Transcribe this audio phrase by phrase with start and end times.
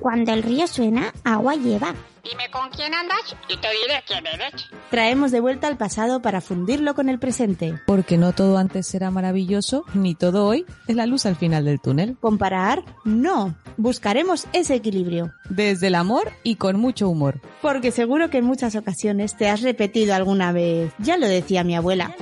[0.00, 1.94] Cuando el río suena, agua lleva.
[2.28, 4.66] Dime con quién andas y te diré quién eres.
[4.90, 7.80] Traemos de vuelta al pasado para fundirlo con el presente.
[7.86, 11.80] Porque no todo antes era maravilloso, ni todo hoy es la luz al final del
[11.80, 12.16] túnel.
[12.20, 12.84] ¿Comparar?
[13.04, 13.54] No.
[13.76, 15.32] Buscaremos ese equilibrio.
[15.50, 17.40] Desde el amor y con mucho humor.
[17.62, 20.92] Porque seguro que en muchas ocasiones te has repetido alguna vez.
[20.98, 22.14] Ya lo decía mi abuela.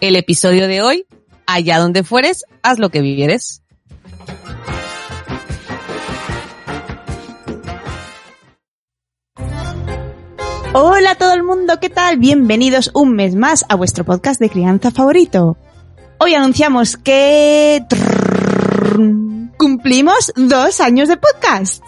[0.00, 1.04] El episodio de hoy,
[1.44, 3.59] allá donde fueres, haz lo que vivieres.
[10.72, 12.18] Hola todo el mundo, ¿qué tal?
[12.18, 15.56] Bienvenidos un mes más a vuestro podcast de crianza favorito.
[16.18, 17.82] Hoy anunciamos que
[19.56, 21.82] cumplimos dos años de podcast.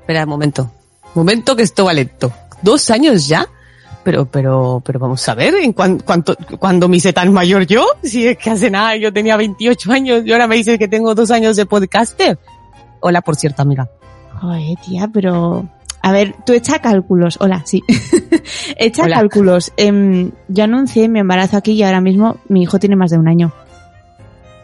[0.00, 0.70] Espera un momento.
[1.14, 2.30] Momento que esto va lento.
[2.60, 3.46] ¿Dos años ya?
[4.04, 7.86] Pero, pero, pero vamos a ver, ¿en cuan- cuánto, cuándo me hice tan mayor yo?
[8.02, 11.14] Si es que hace nada, yo tenía 28 años y ahora me dices que tengo
[11.14, 12.38] dos años de podcaster.
[13.00, 13.88] Hola, por cierto, amiga.
[14.40, 15.66] Joder, tía, pero...
[16.00, 17.36] A ver, tú echa cálculos.
[17.40, 17.82] Hola, sí.
[18.76, 19.16] echa Hola.
[19.16, 19.72] cálculos.
[19.76, 23.26] Em, yo anuncié mi embarazo aquí y ahora mismo mi hijo tiene más de un
[23.28, 23.52] año.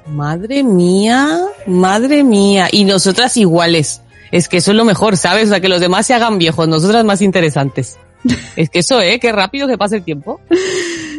[0.07, 2.69] Madre mía, madre mía.
[2.71, 4.01] Y nosotras iguales.
[4.31, 5.47] Es que eso es lo mejor, ¿sabes?
[5.47, 7.99] O sea, que los demás se hagan viejos, nosotras más interesantes.
[8.57, 9.19] Es que eso, ¿eh?
[9.21, 10.41] Qué rápido que pasa el tiempo.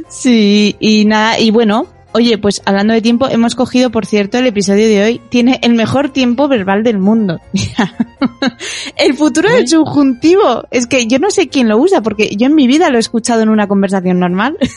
[0.10, 4.48] Sí, y nada, y bueno, oye, pues hablando de tiempo, hemos cogido, por cierto, el
[4.48, 7.40] episodio de hoy tiene el mejor tiempo verbal del mundo.
[8.96, 10.64] el futuro del subjuntivo.
[10.72, 13.00] Es que yo no sé quién lo usa, porque yo en mi vida lo he
[13.02, 14.58] escuchado en una conversación normal.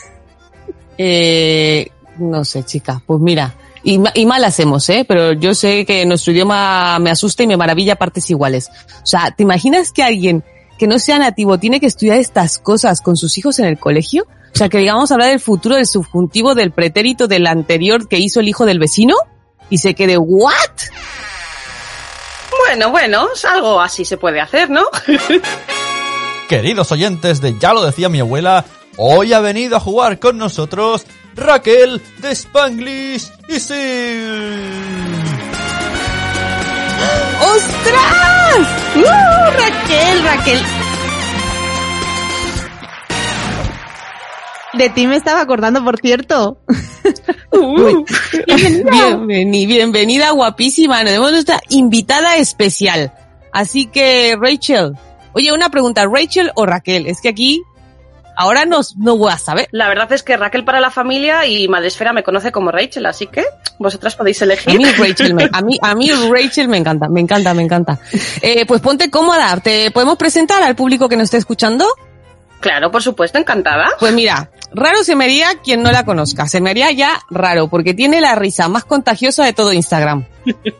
[1.01, 3.01] Eh, no sé, chica.
[3.05, 5.05] Pues mira, y, ma- y mal hacemos, ¿eh?
[5.07, 8.69] Pero yo sé que nuestro idioma me asusta y me maravilla a partes iguales.
[9.01, 10.43] O sea, ¿te imaginas que alguien
[10.79, 14.25] que no sea nativo tiene que estudiar estas cosas con sus hijos en el colegio?
[14.51, 18.39] O sea, que digamos hablar del futuro del subjuntivo del pretérito del anterior que hizo
[18.39, 19.15] el hijo del vecino
[19.69, 20.55] y se quede, ¿what?
[22.65, 24.85] Bueno, bueno, algo así se puede hacer, ¿no?
[26.49, 28.65] Queridos oyentes de Ya lo decía mi abuela,
[28.97, 35.28] hoy ha venido a jugar con nosotros Raquel de Spanglish y sí.
[37.41, 38.67] ¡Ostras!
[38.95, 40.59] ¡Uh, Raquel, Raquel!
[44.73, 46.59] De ti me estaba acordando, por cierto.
[47.51, 48.05] Uh,
[48.91, 51.03] Bienvenida, bienvenida, guapísima.
[51.03, 53.11] Nos vemos nuestra invitada especial.
[53.51, 54.93] Así que, Rachel.
[55.33, 57.07] Oye, una pregunta, ¿Rachel o Raquel?
[57.07, 57.63] Es que aquí,
[58.39, 59.67] ahora no, no voy a saber.
[59.71, 63.27] la verdad es que Raquel para la familia y Madresfera me conoce como Rachel, así
[63.27, 63.43] que
[63.77, 64.77] vosotras podéis A elegir.
[64.77, 67.99] mí Rachel me, a mí, a mí Rachel me encanta, me encanta, me encanta.
[68.41, 69.57] Eh, pues ponte cómoda.
[69.57, 71.85] ¿Te podemos presentar al público que nos esté escuchando?
[72.59, 73.87] Claro, por supuesto, encantada.
[73.99, 76.45] Pues mira, raro se me haría quien no la conozca.
[76.47, 80.25] Se me haría ya raro, porque tiene la risa más contagiosa de todo Instagram.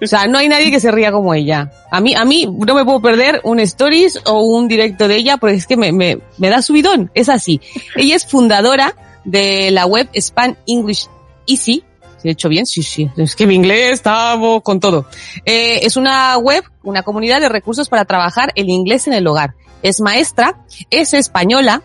[0.02, 1.72] O sea, no hay nadie que se ría como ella.
[1.92, 5.38] A mí, a mí no me puedo perder un stories o un directo de ella,
[5.38, 7.12] porque es que me, me, me da subidón.
[7.14, 7.62] Es así.
[7.96, 11.08] Ella es fundadora de la web Span English
[11.48, 11.84] Easy.
[12.18, 12.66] ¿Se he hecho bien?
[12.66, 13.10] Sí, sí.
[13.16, 15.06] Es que mi inglés estamos con todo.
[15.46, 19.56] Eh, es una web, una comunidad de recursos para trabajar el inglés en el hogar.
[19.82, 20.60] Es maestra,
[20.90, 21.82] es española,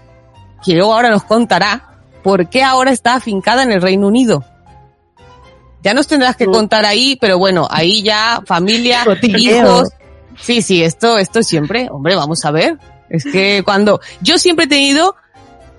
[0.65, 4.45] que luego ahora nos contará por qué ahora está afincada en el Reino Unido.
[5.85, 9.91] Ya nos tendrás que contar ahí, pero bueno, ahí ya familia, hijos.
[10.41, 12.79] Sí, sí, esto, esto siempre, hombre, vamos a ver.
[13.11, 15.15] Es que cuando yo siempre he tenido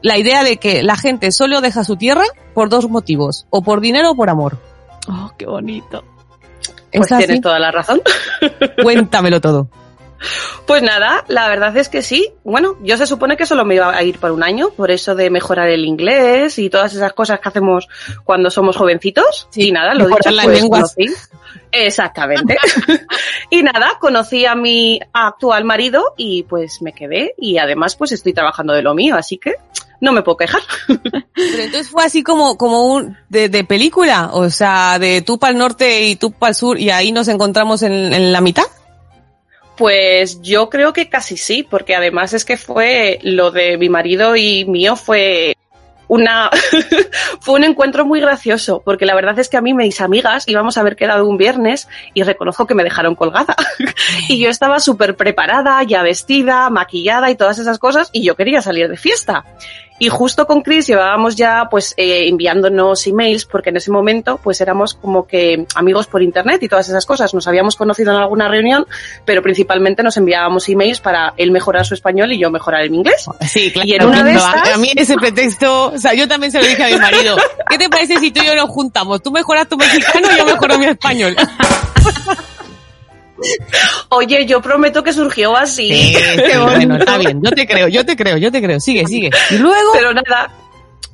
[0.04, 2.24] la idea de que la gente solo deja su tierra
[2.54, 4.60] por dos motivos, o por dinero o por amor.
[5.08, 6.04] Oh, qué bonito.
[6.94, 7.26] Pues ¿Es así?
[7.26, 8.02] tienes toda la razón.
[8.84, 9.68] Cuéntamelo todo.
[10.66, 12.34] Pues nada, la verdad es que sí.
[12.44, 15.16] Bueno, yo se supone que solo me iba a ir por un año, por eso
[15.16, 17.88] de mejorar el inglés y todas esas cosas que hacemos
[18.24, 19.48] cuando somos jovencitos.
[19.52, 20.96] Sí, y nada, lo dicho, las pues, lenguas.
[21.72, 22.58] Exactamente.
[23.50, 28.34] y nada, conocí a mi actual marido y pues me quedé y además pues estoy
[28.34, 29.56] trabajando de lo mío, así que
[30.02, 30.62] no me puedo quejar.
[30.88, 35.52] Pero entonces fue así como, como un, de, de película, o sea, de tú para
[35.52, 38.66] el norte y tú para el sur y ahí nos encontramos en, en la mitad.
[39.78, 44.36] Pues yo creo que casi sí, porque además es que fue lo de mi marido
[44.36, 45.56] y mío fue
[46.08, 46.50] una
[47.42, 50.78] fue un encuentro muy gracioso, porque la verdad es que a mí mis amigas íbamos
[50.78, 53.56] a haber quedado un viernes y reconozco que me dejaron colgada.
[54.30, 58.62] y yo estaba súper preparada, ya vestida, maquillada y todas esas cosas, y yo quería
[58.62, 59.46] salir de fiesta.
[59.98, 64.60] Y justo con Chris llevábamos ya pues eh, enviándonos emails porque en ese momento pues
[64.60, 67.34] éramos como que amigos por internet y todas esas cosas.
[67.34, 68.86] Nos habíamos conocido en alguna reunión,
[69.24, 73.26] pero principalmente nos enviábamos emails para él mejorar su español y yo mejorar el inglés.
[73.48, 73.88] Sí, claro.
[73.88, 76.60] Y en una de No, estas- A mí ese pretexto, o sea, yo también se
[76.62, 77.38] lo dije a mi marido.
[77.70, 79.24] ¿Qué te parece si tú y yo nos juntamos?
[79.24, 81.36] Tú mejoras tu mexicano y yo mejoro mi español.
[84.10, 85.90] Oye, yo prometo que surgió así.
[85.90, 87.42] Sí, sí, bueno, está bien.
[87.44, 88.80] Yo te creo, yo te creo, yo te creo.
[88.80, 89.30] Sigue, sigue.
[89.52, 90.52] Y luego, Pero nada,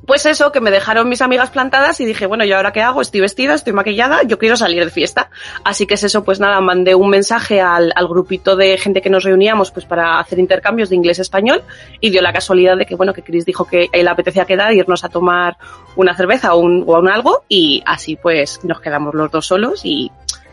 [0.06, 3.00] pues eso, que me dejaron mis amigas plantadas y dije, bueno, ¿y ahora qué hago?
[3.00, 5.30] Estoy vestida, estoy maquillada, yo quiero salir de fiesta.
[5.64, 9.10] Así que es eso, pues nada, mandé un mensaje al, al grupito de gente que
[9.10, 11.62] nos reuníamos pues para hacer intercambios de inglés-español
[12.00, 15.04] y dio la casualidad de que, bueno, que Chris dijo que él apetecía quedar, irnos
[15.04, 15.56] a tomar
[15.94, 19.82] una cerveza o un, o un algo y así pues nos quedamos los dos solos
[19.84, 20.10] y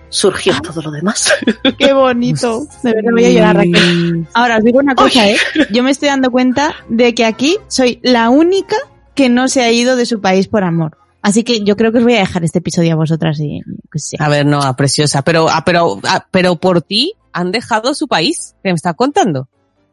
[0.09, 1.31] surgió todo lo demás.
[1.77, 2.65] Qué bonito.
[2.83, 4.27] De verdad voy a llorar, Raquel.
[4.33, 5.37] Ahora os digo una cosa, ¿eh?
[5.71, 8.75] Yo me estoy dando cuenta de que aquí soy la única
[9.15, 10.97] que no se ha ido de su país por amor.
[11.21, 13.61] Así que yo creo que os voy a dejar este episodio a vosotras y
[13.95, 14.15] sé.
[14.19, 18.07] a ver, no, a preciosa, pero, ah, pero, ah, pero por ti han dejado su
[18.07, 18.55] país.
[18.63, 19.49] ¿Qué me está contando?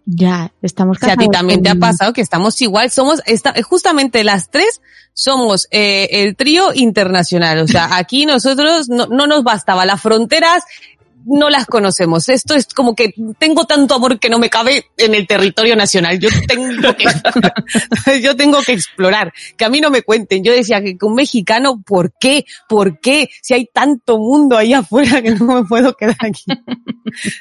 [0.08, 3.20] Ya, estamos O sea, a ti casados también te ha pasado que estamos igual, somos,
[3.26, 4.80] esta, justamente las tres
[5.12, 7.58] somos eh, el trío internacional.
[7.58, 10.62] O sea, aquí nosotros no, no nos bastaba, las fronteras
[11.26, 12.28] no las conocemos.
[12.28, 16.18] Esto es como que tengo tanto amor que no me cabe en el territorio nacional.
[16.18, 17.06] Yo tengo que,
[18.22, 19.32] yo tengo que explorar.
[19.56, 20.44] Que a mí no me cuenten.
[20.44, 22.46] Yo decía que un mexicano, ¿por qué?
[22.68, 23.28] ¿Por qué?
[23.42, 26.44] Si hay tanto mundo ahí afuera que no me puedo quedar aquí.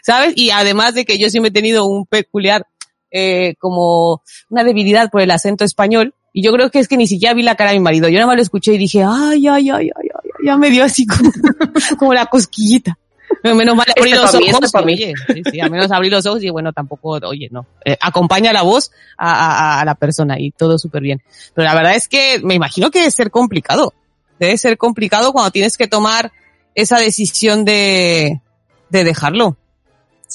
[0.04, 0.34] ¿Sabes?
[0.36, 2.66] Y además de que yo siempre he tenido un peculiar,
[3.12, 6.16] eh, como una debilidad por el acento español.
[6.34, 8.10] Y yo creo que es que ni siquiera vi la cara de mi marido.
[8.10, 10.70] Yo nada más lo escuché y dije, ay, ay, ay, ay, ay, ay", ya me
[10.70, 11.32] dio así como,
[12.00, 12.98] como la cosquillita.
[13.56, 14.86] Menos mal abrí Este los mí, este ojos.
[14.86, 14.94] mí.
[14.94, 17.66] oye, sí, sí, al menos abrí los ojos y bueno, tampoco, oye, no.
[17.84, 19.32] Eh, acompaña la voz a,
[19.78, 21.22] a- a la persona y todo súper bien.
[21.54, 23.94] Pero la verdad es que me imagino que debe ser complicado.
[24.40, 26.32] Debe ser complicado cuando tienes que tomar
[26.74, 28.42] esa decisión de,
[28.90, 29.58] de dejarlo.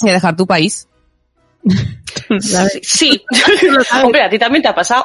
[0.02, 0.88] De dejar tu país.
[2.82, 3.22] Sí.
[4.04, 5.04] Hombre, a ti también te ha pasado.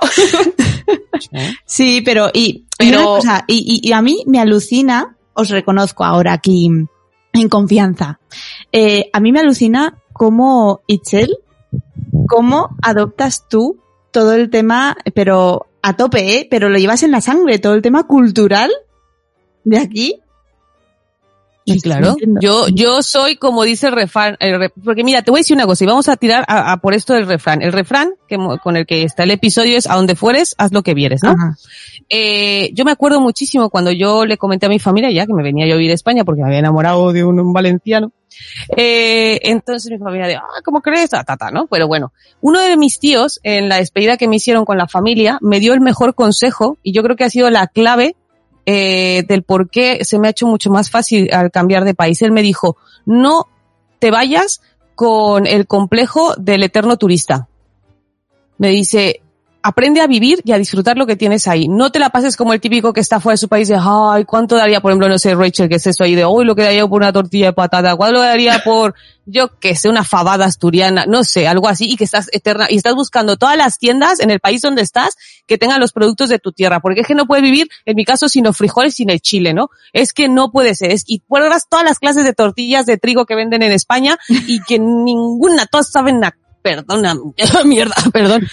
[1.31, 1.53] ¿eh?
[1.65, 6.03] Sí, pero y, Pero- y cosa, y, y- y a mí me alucina, os reconozco
[6.03, 6.69] ahora aquí
[7.35, 8.19] en confianza,
[8.71, 11.37] eh, a mí me alucina cómo Itzel,
[12.27, 13.79] cómo adoptas tú
[14.11, 16.47] todo el tema, pero a tope, ¿eh?
[16.49, 18.71] pero lo llevas en la sangre, todo el tema cultural
[19.63, 20.21] de aquí.
[21.65, 22.15] Sí, claro.
[22.41, 24.37] Yo, yo soy como dice el refrán,
[24.83, 26.93] porque mira, te voy a decir una cosa y vamos a tirar a, a por
[26.93, 27.63] esto del refrán.
[27.63, 30.83] El refrán que, con el que está el episodio es a donde fueres, haz lo
[30.83, 31.33] que vieres, ¿no?
[32.09, 35.41] Eh, yo me acuerdo muchísimo cuando yo le comenté a mi familia ya que me
[35.41, 38.11] venía yo a vivir a España porque me había enamorado de un, un valenciano.
[38.75, 41.09] Eh, entonces mi familia de, ah, ¿cómo crees?
[41.09, 41.67] Ta, ta, ta, ¿no?
[41.67, 45.39] Pero bueno, uno de mis tíos en la despedida que me hicieron con la familia
[45.41, 48.15] me dio el mejor consejo y yo creo que ha sido la clave
[48.65, 52.21] eh, del por qué se me ha hecho mucho más fácil al cambiar de país.
[52.21, 53.47] Él me dijo, no
[53.99, 54.61] te vayas
[54.95, 57.47] con el complejo del eterno turista.
[58.57, 59.21] Me dice,
[59.65, 61.67] aprende a vivir y a disfrutar lo que tienes ahí.
[61.67, 64.23] No te la pases como el típico que está fuera de su país de, ay,
[64.23, 66.61] ¿cuánto daría, por ejemplo, no sé, Rachel, que es eso ahí de, uy, lo que
[66.61, 68.93] daría por una tortilla de patata, ¿cuánto lo daría por,
[69.25, 72.77] yo que sé, una fabada asturiana, no sé, algo así, y que estás eterna, y
[72.77, 75.15] estás buscando todas las tiendas en el país donde estás
[75.47, 78.05] que tengan los productos de tu tierra, porque es que no puedes vivir, en mi
[78.05, 79.69] caso, sin los frijoles, sin el chile, ¿no?
[79.93, 83.25] Es que no puede ser, es, y pruebas todas las clases de tortillas de trigo
[83.25, 87.15] que venden en España y que ninguna, todas saben a perdona,
[87.65, 88.47] mierda, perdón,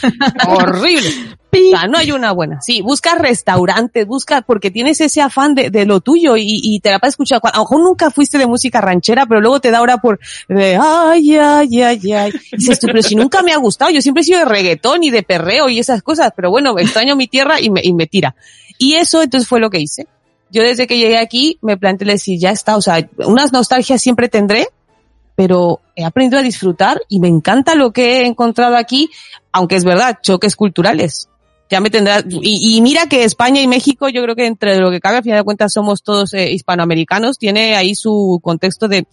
[0.47, 1.09] horrible.
[1.55, 2.61] O no hay una buena.
[2.61, 6.91] Sí, busca restaurantes, busca, porque tienes ese afán de, de lo tuyo y, y te
[6.91, 7.41] la puedes escuchar.
[7.43, 10.79] A lo mejor nunca fuiste de música ranchera, pero luego te da ahora por, de,
[10.81, 12.33] ay, ay, ay, ay.
[12.53, 15.05] Y dices tú, pero si nunca me ha gustado, yo siempre he sido de reggaetón
[15.05, 18.07] y de perreo y esas cosas, pero bueno, extraño mi tierra y me, y me
[18.07, 18.35] tira.
[18.79, 20.07] Y eso entonces fue lo que hice.
[20.51, 24.29] Yo desde que llegué aquí me planteé decir, ya está, o sea, unas nostalgias siempre
[24.29, 24.69] tendré,
[25.35, 29.11] pero he aprendido a disfrutar y me encanta lo que he encontrado aquí,
[29.51, 31.29] aunque es verdad, choques culturales.
[31.71, 35.01] ya me tendrás, y, mira que España y México, yo creo que entre lo que
[35.01, 39.07] cabe, a final de cuentas somos todos eh, hispanoamericanos, tiene ahí su contexto de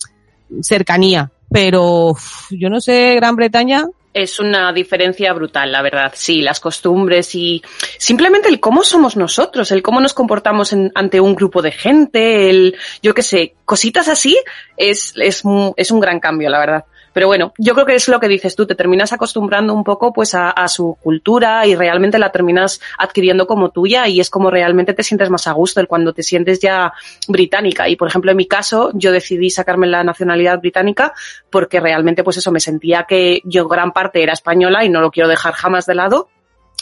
[0.61, 6.11] cercanía, pero uf, yo no sé, Gran Bretaña, Es una diferencia brutal, la verdad.
[6.15, 7.61] Sí, las costumbres y
[7.97, 12.49] simplemente el cómo somos nosotros, el cómo nos comportamos en- ante un grupo de gente,
[12.49, 14.37] el, yo qué sé, cositas así,
[14.77, 15.43] es, es,
[15.77, 16.85] es un gran cambio, la verdad.
[17.13, 20.13] Pero bueno, yo creo que es lo que dices tú, te terminas acostumbrando un poco
[20.13, 24.51] pues a, a su cultura y realmente la terminas adquiriendo como tuya y es como
[24.51, 26.93] realmente te sientes más a gusto el cuando te sientes ya
[27.27, 27.89] británica.
[27.89, 31.13] Y por ejemplo, en mi caso, yo decidí sacarme la nacionalidad británica
[31.49, 35.11] porque realmente pues eso, me sentía que yo gran parte era española y no lo
[35.11, 36.29] quiero dejar jamás de lado.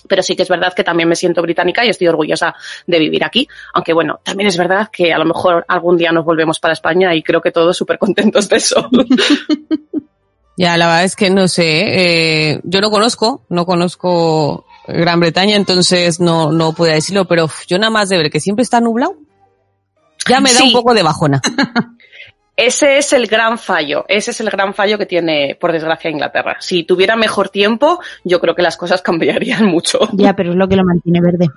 [0.07, 2.55] Pero sí que es verdad que también me siento británica y estoy orgullosa
[2.85, 3.47] de vivir aquí.
[3.73, 7.13] Aunque bueno, también es verdad que a lo mejor algún día nos volvemos para España
[7.15, 8.89] y creo que todos súper contentos de eso.
[10.57, 11.65] Ya, la verdad es que no sé,
[12.51, 17.77] eh, yo no conozco, no conozco Gran Bretaña, entonces no, no puedo decirlo, pero yo
[17.77, 19.15] nada más de ver que siempre está nublado,
[20.27, 20.67] ya me da Sí.
[20.67, 21.41] un poco de bajona.
[22.55, 26.57] Ese es el gran fallo, ese es el gran fallo que tiene, por desgracia, Inglaterra.
[26.59, 29.99] Si tuviera mejor tiempo, yo creo que las cosas cambiarían mucho.
[30.13, 31.49] Ya, pero es lo que lo mantiene verde.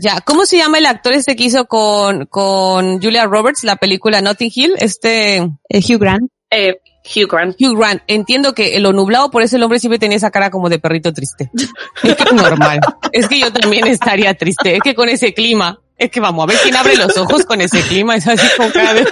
[0.00, 4.20] Ya, ¿cómo se llama el actor este que hizo con, con Julia Roberts la película
[4.20, 4.74] Notting Hill?
[4.78, 5.36] Este
[5.68, 6.28] Eh, Hugh Grant.
[6.50, 7.56] Eh, Hugh Grant.
[7.60, 8.02] Hugh Grant.
[8.06, 11.12] Entiendo que lo nublado, por eso el hombre siempre tenía esa cara como de perrito
[11.12, 11.50] triste.
[12.02, 12.80] Es que es normal.
[13.12, 14.76] Es que yo también estaría triste.
[14.76, 17.60] Es que con ese clima, es que vamos a ver quién abre los ojos con
[17.60, 18.14] ese clima.
[18.14, 19.04] Es así con cara de,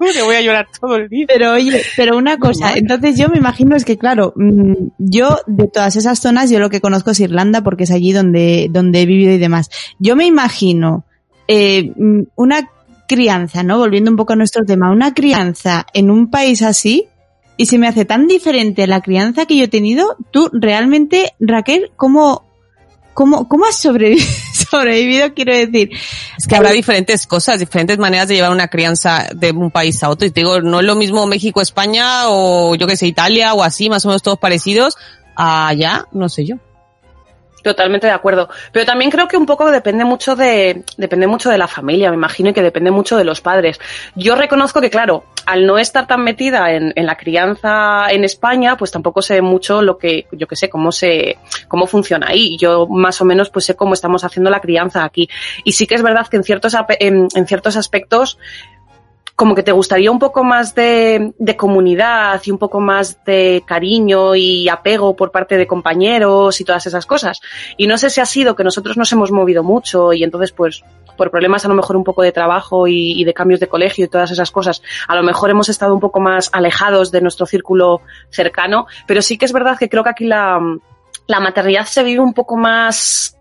[0.00, 1.26] le voy a llorar todo el día.
[1.28, 5.68] Pero oye, pero una cosa, entonces yo me imagino es que claro, mm, yo de
[5.68, 9.06] todas esas zonas, yo lo que conozco es Irlanda porque es allí donde, donde he
[9.06, 9.70] vivido y demás.
[10.00, 11.04] Yo me imagino
[11.46, 12.68] eh, mm, una
[13.06, 13.78] crianza, ¿no?
[13.78, 17.08] Volviendo un poco a nuestro tema, una crianza en un país así
[17.56, 20.16] y se me hace tan diferente la crianza que yo he tenido.
[20.30, 22.44] Tú realmente, Raquel, ¿cómo,
[23.14, 24.26] cómo, cómo has sobrevivido?
[24.70, 25.90] sobrevivido, quiero decir.
[26.36, 30.10] Es que habrá diferentes cosas, diferentes maneras de llevar una crianza de un país a
[30.10, 30.26] otro.
[30.26, 33.62] Y te digo, no es lo mismo México, España o yo que sé, Italia o
[33.62, 34.96] así, más o menos todos parecidos.
[35.36, 36.56] Allá, no sé yo.
[37.64, 38.50] Totalmente de acuerdo.
[38.72, 42.16] Pero también creo que un poco depende mucho de, depende mucho de la familia, me
[42.16, 43.80] imagino, y que depende mucho de los padres.
[44.14, 48.76] Yo reconozco que, claro, al no estar tan metida en, en la crianza en España,
[48.76, 52.58] pues tampoco sé mucho lo que, yo que sé, cómo se, cómo funciona ahí.
[52.58, 55.30] Yo más o menos pues sé cómo estamos haciendo la crianza aquí.
[55.64, 58.38] Y sí que es verdad que en ciertos, en, en ciertos aspectos,
[59.36, 63.64] como que te gustaría un poco más de, de comunidad y un poco más de
[63.66, 67.40] cariño y apego por parte de compañeros y todas esas cosas.
[67.76, 70.84] Y no sé si ha sido que nosotros nos hemos movido mucho y entonces pues
[71.16, 74.04] por problemas a lo mejor un poco de trabajo y, y de cambios de colegio
[74.04, 77.46] y todas esas cosas, a lo mejor hemos estado un poco más alejados de nuestro
[77.46, 80.60] círculo cercano, pero sí que es verdad que creo que aquí la,
[81.26, 83.33] la maternidad se vive un poco más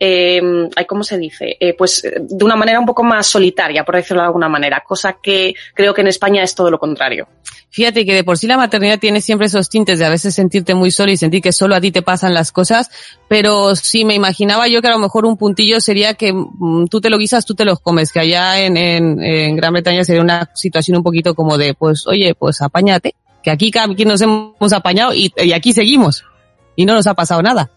[0.00, 0.40] eh,
[0.86, 1.56] ¿cómo se dice?
[1.58, 4.82] Eh, pues eh, de una manera un poco más solitaria, por decirlo de alguna manera,
[4.86, 7.28] cosa que creo que en España es todo lo contrario.
[7.70, 10.74] Fíjate que de por sí la maternidad tiene siempre esos tintes de a veces sentirte
[10.74, 12.90] muy solo y sentir que solo a ti te pasan las cosas,
[13.28, 17.00] pero sí me imaginaba yo que a lo mejor un puntillo sería que mm, tú
[17.00, 20.22] te lo guisas, tú te los comes, que allá en, en, en Gran Bretaña sería
[20.22, 24.72] una situación un poquito como de, pues oye, pues apáñate, que aquí quien nos hemos
[24.72, 26.24] apañado y aquí seguimos
[26.74, 27.70] y no nos ha pasado nada.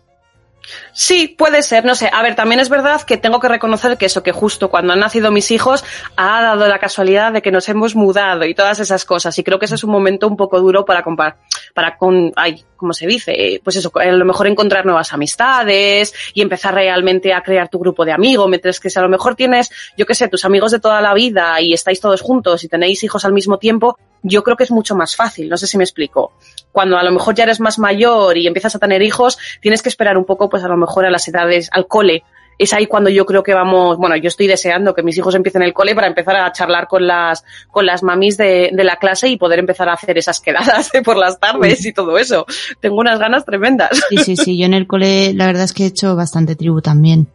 [0.94, 2.10] Sí, puede ser, no sé.
[2.12, 5.00] A ver, también es verdad que tengo que reconocer que eso, que justo cuando han
[5.00, 5.84] nacido mis hijos,
[6.16, 9.38] ha dado la casualidad de que nos hemos mudado y todas esas cosas.
[9.38, 11.38] Y creo que ese es un momento un poco duro para comparar,
[11.74, 13.32] para con, ay, ¿cómo se dice?
[13.32, 17.80] Eh, Pues eso, a lo mejor encontrar nuevas amistades y empezar realmente a crear tu
[17.80, 20.72] grupo de amigos, mientras que si a lo mejor tienes, yo qué sé, tus amigos
[20.72, 24.44] de toda la vida y estáis todos juntos y tenéis hijos al mismo tiempo, yo
[24.44, 25.50] creo que es mucho más fácil.
[25.50, 26.34] No sé si me explico.
[26.72, 29.90] Cuando a lo mejor ya eres más mayor y empiezas a tener hijos, tienes que
[29.90, 32.24] esperar un poco, pues a lo mejor a las edades, al cole.
[32.58, 35.64] Es ahí cuando yo creo que vamos, bueno, yo estoy deseando que mis hijos empiecen
[35.64, 39.30] el cole para empezar a charlar con las, con las mamis de, de la clase
[39.30, 42.46] y poder empezar a hacer esas quedadas por las tardes y todo eso.
[42.80, 44.00] Tengo unas ganas tremendas.
[44.10, 44.58] Sí, sí, sí.
[44.60, 47.28] Yo en el cole, la verdad es que he hecho bastante tribu también.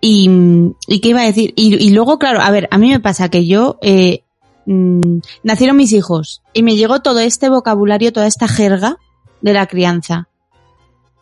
[0.00, 0.30] Y,
[0.86, 1.52] ¿y qué iba a decir?
[1.56, 4.24] Y, y luego, claro, a ver, a mí me pasa que yo, eh,
[4.68, 8.96] mm, nacieron mis hijos y me llegó todo este vocabulario, toda esta jerga
[9.40, 10.28] de la crianza.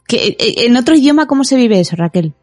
[0.06, 2.34] Que, eh, en otro idioma, ¿cómo se vive eso, Raquel?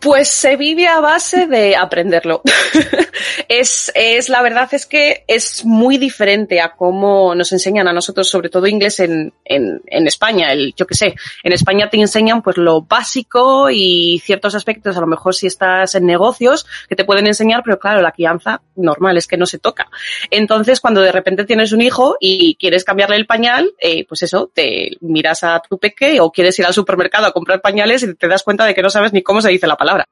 [0.00, 2.40] Pues se vive a base de aprenderlo.
[3.52, 8.30] Es, es, la verdad es que es muy diferente a cómo nos enseñan a nosotros,
[8.30, 10.52] sobre todo inglés en, en, en España.
[10.52, 15.00] El, yo qué sé, en España te enseñan pues lo básico y ciertos aspectos, a
[15.00, 19.16] lo mejor si estás en negocios, que te pueden enseñar, pero claro, la crianza normal
[19.16, 19.90] es que no se toca.
[20.30, 24.48] Entonces, cuando de repente tienes un hijo y quieres cambiarle el pañal, eh, pues eso,
[24.54, 28.28] te miras a tu peque o quieres ir al supermercado a comprar pañales y te
[28.28, 30.04] das cuenta de que no sabes ni cómo se dice la palabra.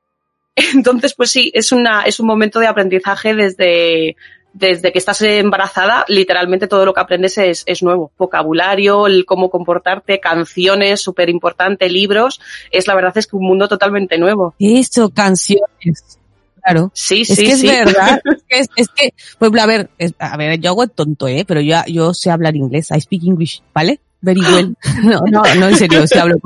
[0.75, 4.17] Entonces, pues sí, es una, es un momento de aprendizaje desde,
[4.53, 8.11] desde que estás embarazada, literalmente todo lo que aprendes es, es nuevo.
[8.19, 12.41] Vocabulario, el cómo comportarte, canciones, súper importante, libros.
[12.71, 14.55] Es la verdad es que un mundo totalmente nuevo.
[14.59, 16.19] Eso, canciones.
[16.63, 16.91] Claro.
[16.93, 17.67] Sí, Es sí, es sí.
[17.69, 18.21] verdad.
[18.31, 21.29] Es que, es, es que, ejemplo, a ver, es- a ver, yo hago el tonto,
[21.29, 21.45] ¿eh?
[21.47, 22.89] Pero yo, yo sé hablar inglés.
[22.91, 24.01] I speak English, ¿vale?
[24.21, 24.77] Very well.
[25.03, 26.37] No, no, no, en serio, sí hablo.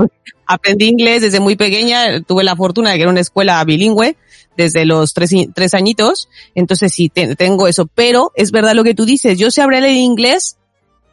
[0.46, 2.20] Aprendí inglés desde muy pequeña.
[2.22, 4.16] Tuve la fortuna de que era una escuela bilingüe
[4.56, 6.28] desde los tres, tres añitos.
[6.54, 7.86] Entonces sí, te- tengo eso.
[7.86, 9.38] Pero es verdad lo que tú dices.
[9.38, 10.58] Yo sé hablar el inglés,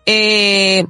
[0.06, 0.86] eh,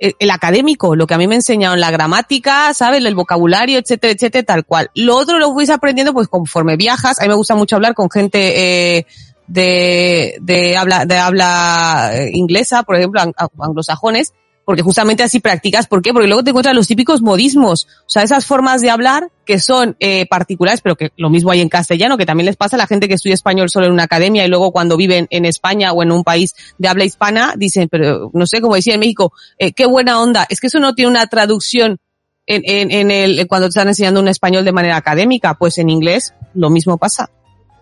[0.00, 3.04] el, el académico, lo que a mí me enseñaron, la gramática, ¿sabes?
[3.04, 4.90] El vocabulario, etcétera, etcétera, tal cual.
[4.94, 7.20] Lo otro lo fuiste aprendiendo pues conforme viajas.
[7.20, 9.06] A mí me gusta mucho hablar con gente, eh,
[9.46, 14.32] de, de habla, de habla eh, inglesa, por ejemplo, ang- anglosajones,
[14.70, 15.88] porque justamente así practicas.
[15.88, 16.12] ¿Por qué?
[16.12, 19.96] Porque luego te encuentras los típicos modismos, o sea, esas formas de hablar que son
[19.98, 22.86] eh, particulares, pero que lo mismo hay en castellano, que también les pasa a la
[22.86, 26.04] gente que estudia español solo en una academia y luego cuando viven en España o
[26.04, 29.72] en un país de habla hispana, dicen, pero no sé, como decía en México, eh,
[29.72, 30.46] qué buena onda.
[30.48, 31.98] Es que eso no tiene una traducción
[32.46, 35.90] en, en, en el, cuando te están enseñando un español de manera académica, pues en
[35.90, 37.28] inglés lo mismo pasa.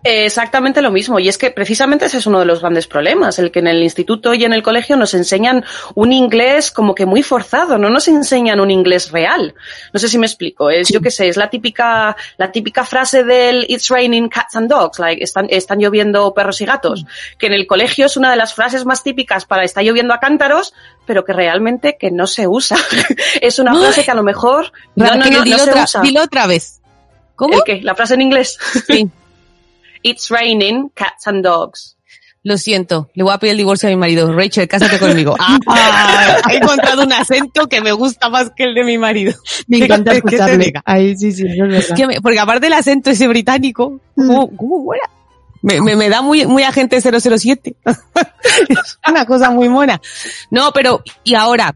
[0.03, 1.19] Exactamente lo mismo.
[1.19, 3.83] Y es que precisamente ese es uno de los grandes problemas, el que en el
[3.83, 5.65] instituto y en el colegio nos enseñan
[5.95, 9.53] un inglés como que muy forzado, no nos enseñan un inglés real.
[9.93, 10.69] No sé si me explico.
[10.69, 14.69] Es, yo qué sé, es la típica, la típica frase del It's raining cats and
[14.69, 17.05] dogs, like, están, están lloviendo perros y gatos,
[17.37, 20.19] que en el colegio es una de las frases más típicas para está lloviendo a
[20.19, 20.73] cántaros,
[21.05, 22.77] pero que realmente que no se usa.
[23.41, 26.01] es una frase que a lo mejor, no, no, no, no dilo, se otra, usa.
[26.01, 26.79] dilo otra vez.
[27.35, 27.55] ¿Cómo?
[27.55, 27.81] ¿El qué?
[27.81, 28.57] ¿La frase en inglés?
[28.87, 29.09] Sí.
[30.03, 31.95] It's raining cats and dogs.
[32.41, 34.31] Lo siento, le voy a pedir el divorcio a mi marido.
[34.31, 35.35] Rachel, cásate conmigo.
[35.67, 39.33] Ah, he encontrado un acento que me gusta más que el de mi marido.
[39.67, 40.73] Me encanta ¿Qué te escucharle.
[40.85, 44.83] Ay, sí, sí, eso es que me- porque aparte el acento ese británico, ¿cómo, cómo
[44.85, 45.01] mola?
[45.61, 47.75] Me, me, me da muy, muy agente 007.
[48.69, 49.99] es una cosa muy mona.
[50.49, 51.75] No, pero, y ahora,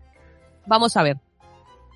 [0.66, 1.18] vamos a ver.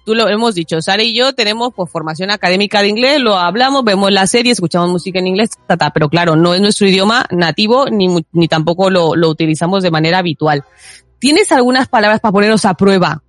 [0.08, 3.84] Tú lo hemos dicho, Sara y yo tenemos pues formación académica de inglés, lo hablamos,
[3.84, 7.26] vemos la serie, escuchamos música en inglés, ta, ta, pero claro, no es nuestro idioma
[7.30, 10.64] nativo ni, ni tampoco lo, lo utilizamos de manera habitual.
[11.20, 13.22] ¿Tienes algunas palabras para ponernos a prueba?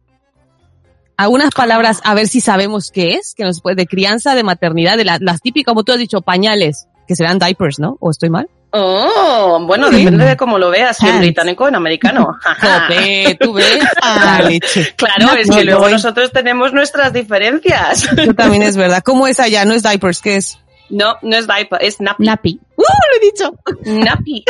[1.16, 4.96] Algunas palabras a ver si sabemos qué es, que nos puede, de crianza, de maternidad,
[4.96, 7.96] de la- las típicas, como tú has dicho, pañales, que serán diapers, ¿no?
[7.98, 8.48] ¿O estoy mal?
[8.70, 9.98] Oh, bueno, Sí.
[10.04, 11.26] depende de cómo lo veas, si en Pants.
[11.26, 12.36] británico o en americano.
[12.60, 13.78] Jope, tú ves.
[14.02, 14.38] Ah.
[14.42, 14.94] La leche.
[14.96, 15.90] Claro, es No, que no, luego no.
[15.92, 18.04] nosotros tenemos nuestras diferencias.
[18.16, 19.02] Eso también es verdad.
[19.04, 19.64] ¿Cómo es allá?
[19.64, 20.58] No es diapers, ¿qué es?
[20.90, 22.24] No, no es diaper, es nappy.
[22.24, 22.60] Nappy.
[22.76, 23.54] ¡Uh, lo he dicho!
[24.04, 24.44] Nappy.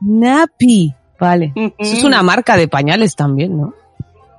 [0.00, 0.94] Nappy.
[1.18, 1.52] Vale.
[1.78, 3.74] Eso es una marca de pañales también, ¿no?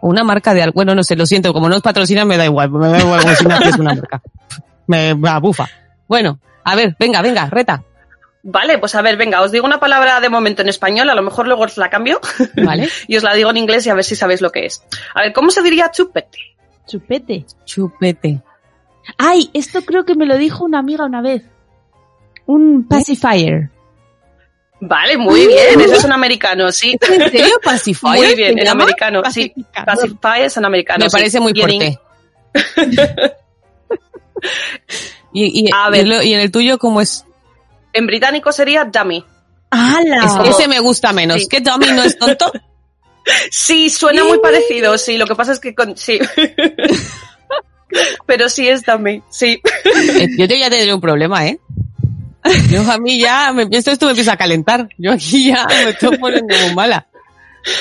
[0.02, 0.74] O una marca de algo.
[0.76, 2.70] Bueno, no sé, lo siento, como no es patrocina me da igual.
[2.72, 3.30] Me da igual si
[3.68, 4.22] es una marca.
[4.88, 5.68] Me va, bufa.
[6.08, 7.84] Bueno, a ver, venga, venga, reta.
[8.44, 11.22] Vale, pues a ver, venga, os digo una palabra de momento en español, a lo
[11.22, 12.22] mejor luego os la cambio
[12.56, 12.88] ¿Vale?
[13.08, 14.84] y os la digo en inglés y a ver si sabéis lo que es.
[15.14, 16.38] A ver, ¿cómo se diría chupete?
[16.88, 17.46] Chupete.
[17.66, 18.42] Chupete.
[19.18, 21.44] Ay, esto creo que me lo dijo una amiga una vez.
[22.46, 23.70] Un pacifier.
[24.80, 26.96] Vale, muy bien, eso es en americano, sí.
[27.02, 27.60] ¿En serio?
[27.64, 28.26] ¿Pacifier?
[28.28, 29.54] Muy bien, ¿Se en americano, sí.
[29.86, 31.04] Pacify es en americano.
[31.06, 31.18] Me sí.
[31.18, 32.00] parece muy fuerte.
[35.34, 36.26] y, y, A y ver.
[36.26, 37.26] y en el tuyo, ¿cómo es?
[37.98, 39.24] En británico sería dummy.
[39.72, 40.44] ¡Hala!
[40.44, 41.42] Es- ese me gusta menos.
[41.42, 41.48] Sí.
[41.50, 42.52] ¿Qué dummy no es tonto?
[43.52, 45.98] Sí, suena muy parecido, sí, lo que pasa es que con...
[45.98, 46.18] sí.
[48.26, 49.62] Pero sí es dummy, sí.
[49.86, 51.60] Eh, Yo te- ya tendré un problema, ¿eh?
[52.70, 54.88] Yo a mí ya, me, esto, esto me empieza a calentar.
[54.98, 57.06] Yo aquí ya me estoy poniendo muy mala.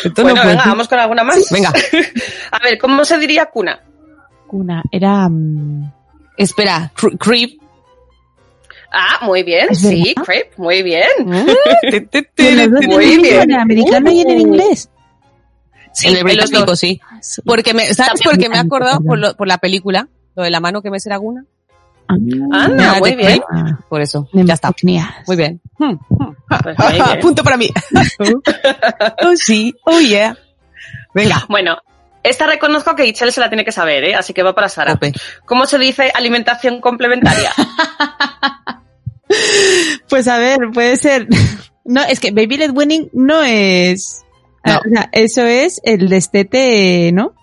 [0.05, 1.49] Esto Bueno, venga, vamos con alguna más.
[1.53, 1.73] Venga,
[2.51, 3.81] A ver, ¿cómo se diría cuna?
[4.49, 4.83] Cuna.
[4.91, 5.29] Era...
[5.29, 5.93] mm,
[6.37, 7.61] espera, cr- creep.
[8.99, 10.23] Ah, muy bien, ¿Es sí, verdad?
[10.25, 11.03] crepe, muy bien.
[12.71, 13.43] dos Muy bien.
[13.43, 14.89] En el americano y en el inglés.
[15.93, 16.79] Sí, en el en los británico, dos.
[16.79, 17.01] sí.
[17.45, 19.01] Porque me, ¿sabes También por qué me he acordado?
[19.01, 21.45] Por, lo- por la película, lo de la mano que me será una.
[22.09, 23.43] Anda, Nada, muy de bien.
[23.53, 24.73] Ah, Por eso, me ya está.
[24.73, 25.09] tenías.
[25.27, 25.61] Muy bien.
[25.79, 26.37] Hmm, hmm.
[26.63, 27.21] Pues muy bien.
[27.21, 27.69] Punto para mí.
[29.25, 30.37] oh sí, oh yeah.
[31.15, 31.45] Venga.
[31.49, 31.77] Bueno,
[32.23, 34.15] esta reconozco que Itzel se la tiene que saber, ¿eh?
[34.15, 34.99] así que va para Sara.
[35.45, 37.51] ¿Cómo se dice alimentación complementaria?
[40.09, 41.27] Pues a ver, puede ser
[41.87, 44.25] No, es que baby led weaning no es...
[44.65, 44.79] No.
[44.79, 47.35] O sea, eso es el destete, ¿no?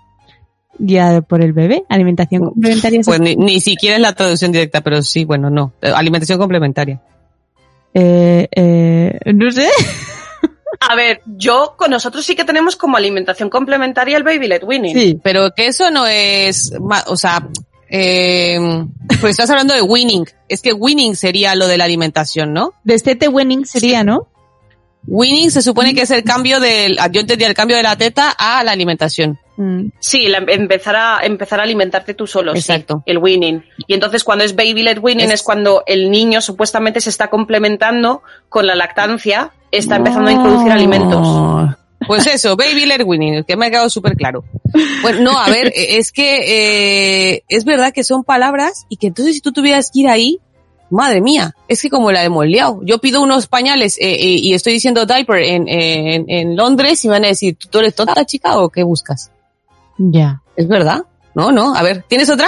[0.77, 2.99] Ya por el bebé, alimentación complementaria.
[3.05, 5.71] Pues ni, ni siquiera es la traducción directa, pero sí, bueno, no.
[5.81, 7.01] Alimentación complementaria.
[7.93, 9.69] Eh, eh, no sé.
[10.81, 14.93] A ver, yo con nosotros sí que tenemos como alimentación complementaria el baby led weaning.
[14.93, 15.19] Sí.
[15.23, 16.73] Pero que eso no es,
[17.07, 17.47] o sea,
[17.89, 18.59] eh,
[19.23, 20.25] pues estás hablando de winning.
[20.49, 22.73] Es que winning sería lo de la alimentación, ¿no?
[22.83, 24.27] Destete weaning sería, ¿no?
[25.05, 28.29] Winning se supone que es el cambio del, yo entendía el cambio de la teta
[28.31, 29.37] a la alimentación.
[29.57, 29.87] Mm.
[29.99, 33.03] Sí, la- empezar a empezar a alimentarte tú solo, sí, Exacto.
[33.05, 33.63] el weaning.
[33.85, 35.43] Y entonces cuando es baby led weaning Es- es...
[35.43, 41.75] cuando el niño supuestamente se está complementando con la lactancia, está empezando a introducir alimentos.
[42.07, 44.43] Pues eso, baby led winning, que me ha quedado súper claro.
[45.01, 49.35] Bueno, no, a ver, es que eh, es verdad que son palabras y que entonces
[49.35, 50.39] si tú tuvieras que ir ahí,
[50.89, 52.81] madre mía, es que como la hemos liado.
[52.83, 57.07] Yo pido unos pañales eh, eh, y estoy diciendo diaper en, en, en Londres y
[57.07, 59.31] me van a decir, ¿tú eres tonta chica o qué buscas?
[59.97, 60.41] Ya.
[60.55, 61.03] Es verdad.
[61.35, 62.47] No, no, a ver, ¿tienes otra?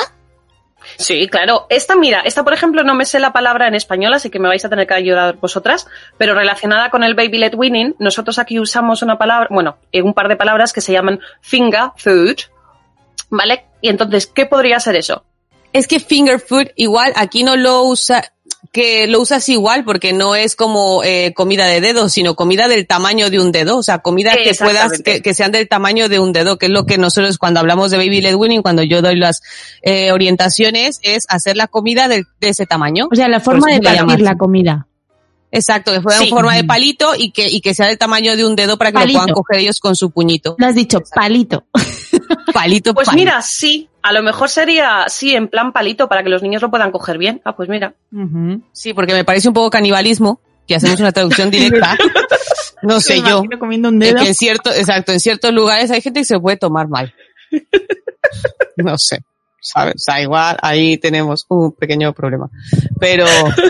[0.97, 1.67] Sí, claro.
[1.69, 4.47] Esta, mira, esta por ejemplo no me sé la palabra en español, así que me
[4.47, 8.59] vais a tener que ayudar vosotras, pero relacionada con el baby led weaning, nosotros aquí
[8.59, 12.37] usamos una palabra, bueno, eh, un par de palabras que se llaman finger food,
[13.29, 13.65] ¿vale?
[13.81, 15.23] Y entonces, ¿qué podría ser eso?
[15.73, 18.23] Es que finger food igual aquí no lo usa,
[18.75, 22.85] que lo usas igual porque no es como eh, comida de dedo, sino comida del
[22.85, 26.19] tamaño de un dedo, o sea, comida que puedas, que, que sean del tamaño de
[26.19, 29.01] un dedo, que es lo que nosotros cuando hablamos de baby led weaning, cuando yo
[29.01, 29.41] doy las
[29.81, 33.07] eh, orientaciones, es hacer la comida de, de ese tamaño.
[33.09, 34.87] O sea, la forma de partir la comida.
[35.51, 38.45] Exacto, que fuera en forma de palito y que, y que sea del tamaño de
[38.45, 39.19] un dedo para que Palito.
[39.19, 40.57] lo puedan coger ellos con su puñito.
[40.57, 41.63] Lo has dicho, palito.
[42.53, 43.19] Palito, Pues palito.
[43.25, 46.69] mira, sí, a lo mejor sería, sí, en plan palito para que los niños lo
[46.69, 47.41] puedan coger bien.
[47.45, 47.93] Ah, pues mira.
[48.71, 51.97] Sí, porque me parece un poco canibalismo que hacemos una traducción directa.
[52.81, 53.43] No sé Me yo.
[53.57, 54.17] comiendo un de dedo.
[54.21, 57.13] que en cierto, exacto, en ciertos lugares hay gente que se puede tomar mal.
[58.77, 59.23] No sé.
[59.61, 59.95] ¿Sabes?
[59.95, 62.49] O sea, igual ahí tenemos un pequeño problema.
[62.99, 63.25] Pero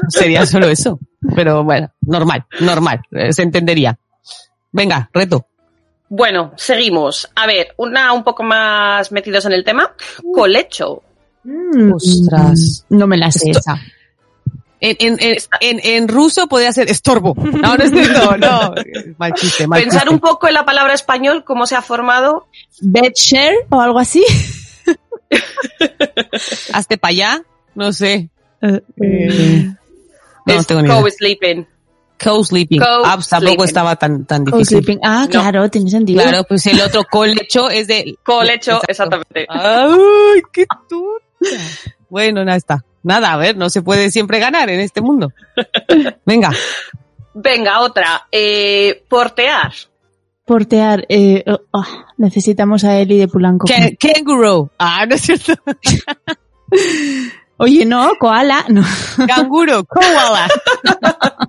[0.10, 1.00] sería solo eso.
[1.36, 3.02] Pero bueno, normal, normal.
[3.12, 3.98] eh, Se entendería.
[4.72, 5.48] Venga, reto.
[6.10, 7.30] Bueno, seguimos.
[7.36, 9.92] A ver, una un poco más metidos en el tema.
[10.34, 11.02] Colecho.
[11.44, 12.86] Mm, Ostras.
[12.90, 13.82] No me la sé Esto- esa.
[14.82, 17.34] En, en, en, en, en ruso podría ser estorbo.
[17.36, 18.74] No, no es cierto, no.
[19.18, 20.14] Mal chiste, mal Pensar chiste.
[20.14, 22.48] un poco en la palabra español, cómo se ha formado.
[22.82, 24.24] Bedshare o algo así.
[26.74, 28.30] Hazte para allá, no sé.
[28.62, 28.82] Eh,
[30.46, 31.02] No, no es tengo ni idea.
[31.02, 31.68] co-sleeping.
[32.24, 32.80] Co-sleeping.
[32.80, 32.82] Co-sleeping.
[33.06, 34.78] Ah, pues tampoco estaba tan, tan co difícil.
[34.84, 35.00] sleeping.
[35.04, 35.30] Ah, No.
[35.30, 36.22] claro, tiene sentido.
[36.22, 38.18] Claro, pues el otro colecho es de...
[38.24, 39.46] Colecho, exactamente.
[39.50, 41.26] ¡Ay, qué tonta!
[42.10, 42.84] Bueno, nada está.
[43.04, 45.32] Nada, a ver, no se puede siempre ganar en este mundo.
[46.26, 46.52] Venga.
[47.34, 48.28] Venga, otra.
[48.32, 49.72] Eh, portear.
[50.46, 51.06] Portear.
[51.10, 51.86] Eh, oh, oh,
[52.18, 53.68] necesitamos a Eli de Pulanco.
[53.68, 54.70] Ca- Kangaroo.
[54.80, 55.54] Ah, no es cierto.
[57.58, 58.66] Oye, no, koala.
[58.70, 58.84] No.
[59.28, 59.84] Canguro.
[59.86, 60.48] Koala.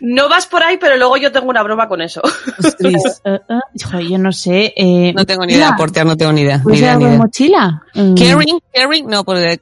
[0.00, 2.20] No vas por ahí, pero luego yo tengo una broma con eso.
[2.58, 3.22] Ostras.
[3.24, 4.72] Eh, eh, joder, yo no sé.
[4.76, 6.56] Eh, No tengo ni idea, portear no tengo ni idea.
[6.58, 7.82] Ni ¿Puede ser idea, ni mochila?
[7.94, 8.14] Mm.
[8.14, 9.54] Caring, caring, no, por Eh,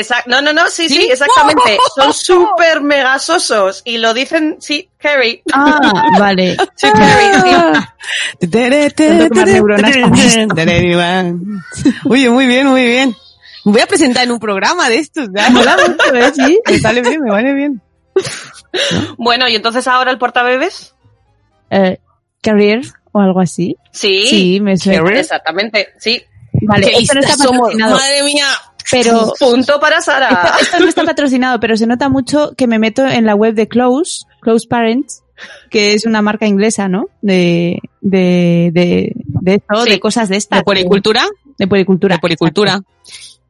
[0.00, 1.08] exact- no, no, no, sí, sí, ¿Sí?
[1.10, 1.78] exactamente.
[1.94, 3.82] Son súper mega sosos.
[3.84, 5.42] Y lo dicen, sí, Carrie.
[5.52, 5.78] Ah,
[6.18, 6.56] vale.
[6.74, 7.50] Sí, Carrie, sí.
[9.44, 9.96] Neuronas
[12.08, 13.14] Oye, muy bien, muy bien.
[13.64, 15.28] Me voy a presentar en un programa de estos.
[15.28, 16.32] ¿eh?
[16.34, 16.58] Sí.
[16.70, 17.80] Me sale bien, me vale bien.
[19.16, 20.94] Bueno, y entonces ahora el portabebés.
[21.70, 21.98] Eh,
[22.42, 22.82] career
[23.12, 23.76] o algo así.
[23.92, 25.18] Sí, Sí, me suena.
[25.18, 26.22] Exactamente, sí.
[26.62, 27.94] Vale, esto no está patrocinado.
[27.96, 28.46] Madre mía.
[28.90, 30.28] Pero Punto para Sara.
[30.28, 33.54] esto, esto no está patrocinado, pero se nota mucho que me meto en la web
[33.54, 35.22] de Close, Close Parents,
[35.70, 37.06] que es una marca inglesa, ¿no?
[37.22, 39.90] De, de, de, de esto, Sí.
[39.90, 40.58] de cosas de estas.
[40.60, 41.24] ¿De puericultura?
[41.58, 42.16] De puericultura.
[42.16, 42.72] De puericultura.
[42.74, 42.90] exacto.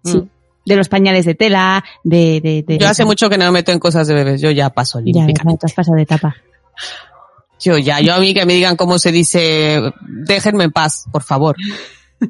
[0.05, 0.19] Sí.
[0.19, 0.29] Mm.
[0.67, 3.71] De los pañales de tela, de, de, de Yo hace mucho que no me meto
[3.73, 4.41] en cosas de bebés.
[4.41, 5.67] Yo ya paso Ya, olímpicamente.
[5.69, 6.35] ya, pasado de etapa.
[7.61, 11.23] Yo ya, yo a mí que me digan cómo se dice, déjenme en paz, por
[11.23, 11.57] favor.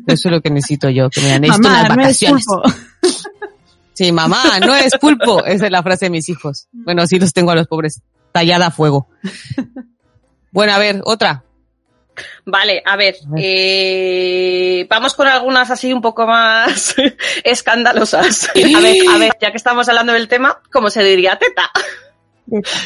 [0.07, 2.45] Eso es lo que necesito yo, que me necesito Mamá, unas no es vacaciones.
[2.47, 2.63] pulpo.
[3.97, 5.45] Sí, mamá, no es pulpo.
[5.45, 6.67] Esa es la frase de mis hijos.
[6.73, 8.03] Bueno, sí los tengo a los pobres.
[8.33, 9.09] Tallada a fuego.
[10.51, 11.45] Bueno, a ver, otra.
[12.45, 16.95] Vale, a ver, eh, vamos con algunas así un poco más
[17.45, 18.49] escandalosas.
[18.51, 21.71] A ver, a ver, ya que estamos hablando del tema, ¿cómo se diría teta?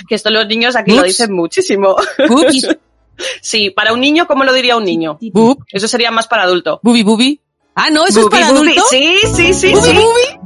[0.08, 1.96] Que esto los niños aquí lo dicen muchísimo.
[2.28, 2.68] Ups,
[3.42, 5.18] Sí, para un niño, ¿cómo lo diría un niño?
[5.20, 6.78] bub, Eso sería más para adulto.
[6.84, 7.40] bubi, bubi.
[7.74, 8.70] Ah, no, eso Bubi, es para bubi.
[8.70, 8.84] adulto.
[8.90, 9.92] Sí, sí, sí, Bubi, sí.
[9.96, 10.40] bubi.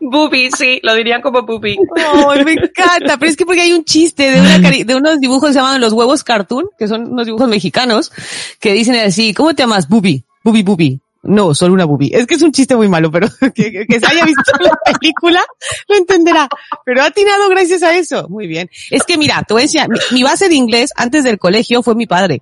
[0.00, 1.76] Bubi, sí, lo dirían como Bubi.
[1.96, 5.20] Ay, me encanta, pero es que porque hay un chiste de, una cari- de unos
[5.20, 8.12] dibujos llaman los huevos cartoon, que son unos dibujos mexicanos,
[8.58, 9.88] que dicen así, ¿cómo te llamas?
[9.88, 11.00] Bubi, Bubi, Bubi.
[11.22, 12.10] No, solo una bubi.
[12.14, 15.42] Es que es un chiste muy malo, pero que, se haya visto la película
[15.88, 16.48] lo entenderá.
[16.84, 18.26] Pero ha atinado gracias a eso.
[18.28, 18.70] Muy bien.
[18.90, 19.66] Es que mira, te voy
[20.12, 22.40] mi, base de inglés antes del colegio fue mi padre.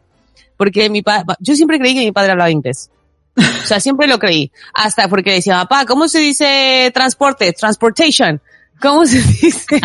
[0.56, 2.90] Porque mi pa yo siempre creí que mi padre hablaba inglés.
[3.38, 4.50] O sea, siempre lo creí.
[4.74, 7.52] Hasta porque decía, papá, ¿cómo se dice transporte?
[7.52, 8.40] Transportation.
[8.80, 9.80] ¿Cómo se dice?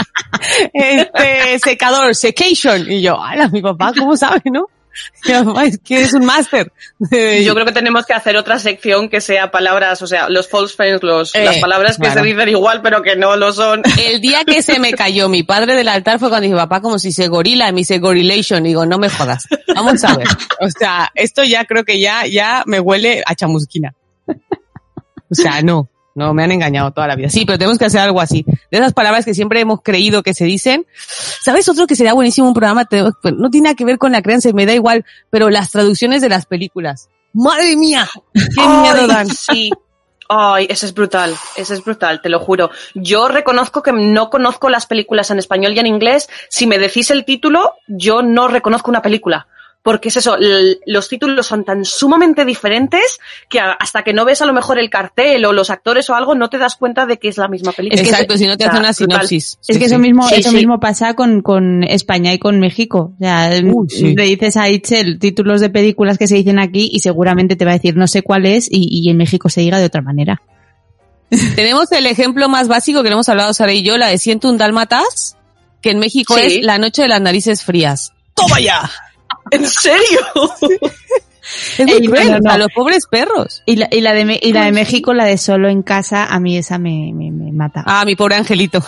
[0.73, 2.89] Este, secador, secation.
[2.91, 4.67] Y yo, ala, mi papá, ¿cómo sabe, no?
[5.63, 6.71] Es que es un máster.
[6.99, 7.07] Yo
[7.53, 11.03] creo que tenemos que hacer otra sección que sea palabras, o sea, los false friends,
[11.03, 12.21] los, Eh, las palabras que claro.
[12.21, 13.81] se dicen igual pero que no lo son.
[13.99, 16.99] El día que se me cayó mi padre del altar fue cuando dije, papá, como
[16.99, 18.65] si se gorila, me dice gorilation.
[18.65, 19.47] Y digo, no me jodas.
[19.73, 20.27] Vamos a ver.
[20.59, 23.93] O sea, esto ya creo que ya, ya me huele a chamusquina.
[25.31, 27.29] O sea, no, no, me han engañado toda la vida.
[27.29, 28.45] Sí, pero tenemos que hacer algo así.
[28.71, 30.85] De esas palabras que siempre hemos creído que se dicen.
[31.41, 32.85] ¿Sabes otro que sería buenísimo un programa?
[32.85, 36.21] Pues, No tiene nada que ver con la creencia, me da igual, pero las traducciones
[36.21, 37.09] de las películas.
[37.33, 38.07] ¡Madre mía!
[38.33, 39.27] ¡Qué miedo dan!
[39.27, 39.71] Sí.
[40.29, 42.71] Ay, eso es brutal, eso es brutal, te lo juro.
[42.95, 46.29] Yo reconozco que no conozco las películas en español y en inglés.
[46.49, 49.47] Si me decís el título, yo no reconozco una película.
[49.83, 50.37] Porque es eso,
[50.85, 53.19] los títulos son tan sumamente diferentes
[53.49, 56.35] que hasta que no ves a lo mejor el cartel o los actores o algo,
[56.35, 58.01] no te das cuenta de que es la misma película.
[58.01, 59.59] Exacto, si no te O sea, hace una sinopsis.
[59.67, 60.01] Es Sí, que eso sí.
[60.01, 60.55] mismo, Sí, eso sí.
[60.55, 63.11] mismo pasa con, con España y con México.
[63.15, 64.15] O sea, Uy, sí.
[64.15, 67.71] le dices a Itzel títulos de películas que se dicen aquí y seguramente te va
[67.71, 70.41] a decir no sé cuál es y, y en México se diga de otra manera.
[71.55, 74.49] Tenemos el ejemplo más básico que le hemos hablado Sara y yo, la de Siento
[74.49, 75.35] un Dálmatas,
[75.81, 76.41] que en México Sí.
[76.59, 78.13] es La Noche de las Narices Frías.
[78.33, 78.89] ¡Toma ya!
[79.51, 80.19] ¿En serio?
[81.77, 82.51] Es muy Ey, no, cruel, no, no.
[82.51, 83.61] a los pobres perros.
[83.65, 86.39] Y la, y la de, y la de México, la de solo en casa, a
[86.39, 87.83] mí esa me, me, me mata.
[87.85, 88.79] Ah, mi pobre angelito.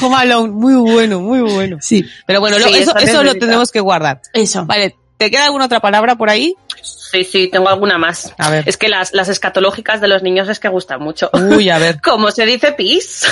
[0.00, 1.76] Home Alone, muy bueno, muy bueno.
[1.80, 4.22] Sí, Pero bueno, lo- eso, eso lo tendremos que guardar.
[4.32, 4.64] eso.
[4.64, 6.54] Vale, ¿te queda alguna otra palabra por ahí?
[6.82, 8.32] Sí, sí, tengo alguna más.
[8.38, 8.64] A ver.
[8.68, 11.30] Es que las, las escatológicas de los niños es que gustan mucho.
[11.32, 12.00] Uy, a ver.
[12.04, 13.26] ¿Cómo se dice pis?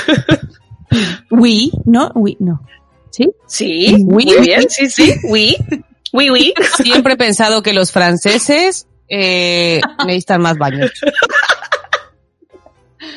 [1.30, 2.10] We, ¿no?
[2.14, 2.60] We, no.
[3.16, 3.30] ¿Sí?
[3.46, 4.26] Sí, Oui.
[4.26, 5.56] muy bien, sí, sí, oui,
[6.12, 6.52] oui, oui.
[6.84, 10.90] Siempre he pensado que los franceses eh, necesitan más baños.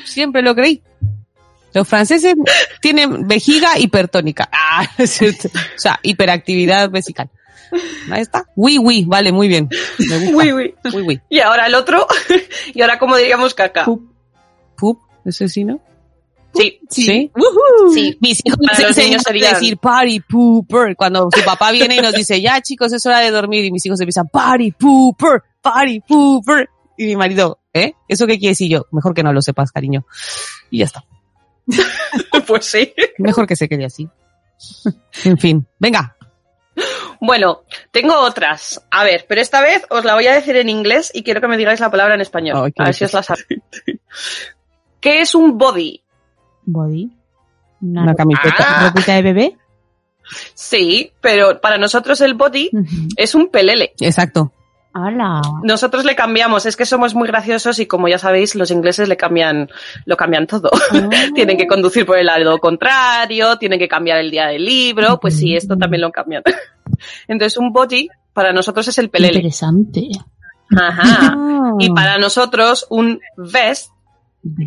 [0.06, 0.82] Siempre lo creí.
[1.74, 2.34] Los franceses
[2.82, 4.50] tienen vejiga hipertónica.
[4.72, 5.50] Ah, es cierto.
[5.50, 7.30] O sea, hiperactividad vesical.
[8.10, 8.46] Ahí está.
[8.56, 9.68] Oui, oui, vale, muy bien.
[9.98, 10.36] Me gusta.
[10.38, 10.74] Oui, oui.
[10.94, 11.22] Oui, oui.
[11.28, 12.08] Y ahora el otro,
[12.74, 13.84] y ahora como diríamos caca.
[13.84, 15.82] Pup, ese sí, ¿no?
[16.54, 17.32] Sí, Sí.
[17.94, 18.18] sí.
[18.20, 20.96] Mis hijos Para se los niños a decir party pooper.
[20.96, 23.64] Cuando su papá viene y nos dice, ya chicos, es hora de dormir.
[23.66, 26.70] Y mis hijos empiezan, party pooper, party pooper.
[26.98, 27.94] Y mi marido, ¿eh?
[28.08, 28.88] ¿Eso qué quiere decir yo?
[28.92, 30.06] Mejor que no lo sepas, cariño.
[30.70, 31.04] Y ya está.
[32.48, 32.94] Pues sí.
[33.20, 34.10] Mejor que se quede así.
[35.24, 35.68] En fin.
[35.78, 36.16] Venga.
[37.22, 38.82] Bueno, tengo otras.
[38.90, 41.48] A ver, pero esta vez os la voy a decir en inglés y quiero que
[41.48, 42.74] me digáis la palabra en español.
[42.78, 43.46] A ver si os la sabéis.
[45.00, 46.02] ¿Qué es un body?
[46.72, 47.12] Body.
[47.82, 48.56] Una, Una camiseta.
[48.60, 48.88] Ah.
[48.88, 49.58] ropita de bebé.
[50.54, 52.70] Sí, pero para nosotros el body
[53.16, 53.94] es un pelele.
[54.00, 54.52] Exacto.
[54.94, 55.42] ¡Hala!
[55.64, 59.18] Nosotros le cambiamos, es que somos muy graciosos y como ya sabéis, los ingleses le
[59.18, 59.70] cambian,
[60.06, 60.72] lo cambian todo.
[61.36, 65.38] tienen que conducir por el lado contrario, tienen que cambiar el día del libro, pues
[65.38, 66.44] sí, esto también lo cambian.
[67.28, 69.38] Entonces un body para nosotros es el pelele.
[69.38, 70.10] Interesante.
[70.76, 71.04] Ajá.
[71.04, 71.56] Ah.
[71.80, 73.92] Y para nosotros un vest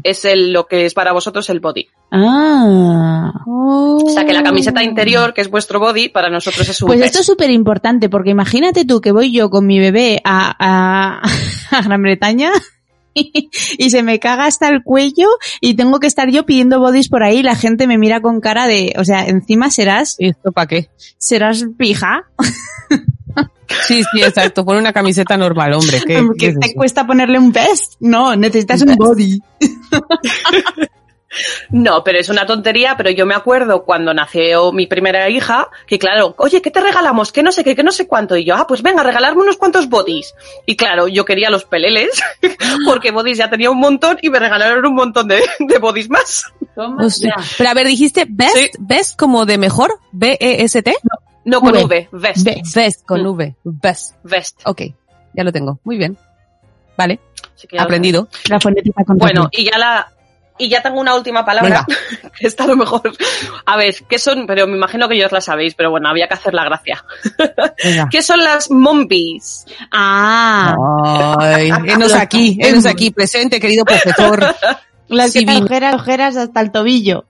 [0.02, 1.88] es el, lo que es para vosotros el body.
[2.10, 3.32] Ah.
[3.46, 7.00] O sea que la camiseta interior, que es vuestro body, para nosotros es un Pues
[7.00, 11.22] esto es súper importante, porque imagínate tú que voy yo con mi bebé a, a,
[11.76, 12.52] a Gran Bretaña
[13.14, 15.28] y se me caga hasta el cuello
[15.60, 18.40] y tengo que estar yo pidiendo bodies por ahí y la gente me mira con
[18.40, 20.90] cara de, o sea, encima serás, ¿Y esto para qué?
[21.18, 22.24] serás pija,
[23.86, 24.64] Sí, sí, exacto.
[24.64, 26.00] Pon una camiseta normal, hombre.
[26.06, 26.74] ¿Qué, qué que es te eso?
[26.76, 27.94] cuesta ponerle un vest.
[28.00, 29.40] No, necesitas un body.
[31.70, 35.98] No, pero es una tontería, pero yo me acuerdo cuando nació mi primera hija, que
[35.98, 37.32] claro, oye, ¿qué te regalamos?
[37.32, 38.36] Que no sé qué, que no sé cuánto.
[38.36, 40.34] Y yo, ah, pues venga, regalarme unos cuantos bodies.
[40.66, 42.20] Y claro, yo quería los peleles,
[42.86, 46.44] porque bodies ya tenía un montón y me regalaron un montón de, de bodies más.
[46.76, 47.34] Hostia.
[47.56, 48.68] Pero a ver, dijiste best, Sí.
[48.78, 50.94] best como de mejor, B-E-S-T.
[51.02, 51.84] No con V.
[51.84, 53.06] V, vest, Vest.
[53.06, 53.26] Con Mm.
[53.26, 53.54] V.
[53.64, 54.14] Best.
[54.22, 54.60] vest.
[54.64, 54.82] Ok,
[55.34, 55.78] ya lo tengo.
[55.84, 56.16] Muy bien.
[56.96, 57.20] Vale,
[57.78, 58.28] aprendido.
[58.48, 60.12] La fonética con Bueno, y ya la,
[60.58, 61.86] y ya tengo una última palabra.
[62.38, 63.12] que Esta a lo mejor.
[63.64, 64.46] A ver, ¿qué son?
[64.46, 67.04] Pero me imagino que ya os la sabéis, pero bueno, había que hacer la gracia.
[67.82, 68.08] Venga.
[68.10, 69.64] ¿Qué son las mombies?
[69.90, 70.74] Ah,
[71.40, 74.54] Ay, enos aquí, enos aquí, presente, querido profesor.
[75.08, 77.24] las que ojeras, ojeras hasta el tobillo.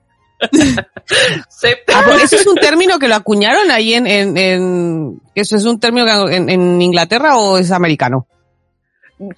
[1.93, 5.79] Ah, Eso es un término que lo acuñaron ahí en, en, en- eso es un
[5.79, 8.27] término que en, en Inglaterra o es americano.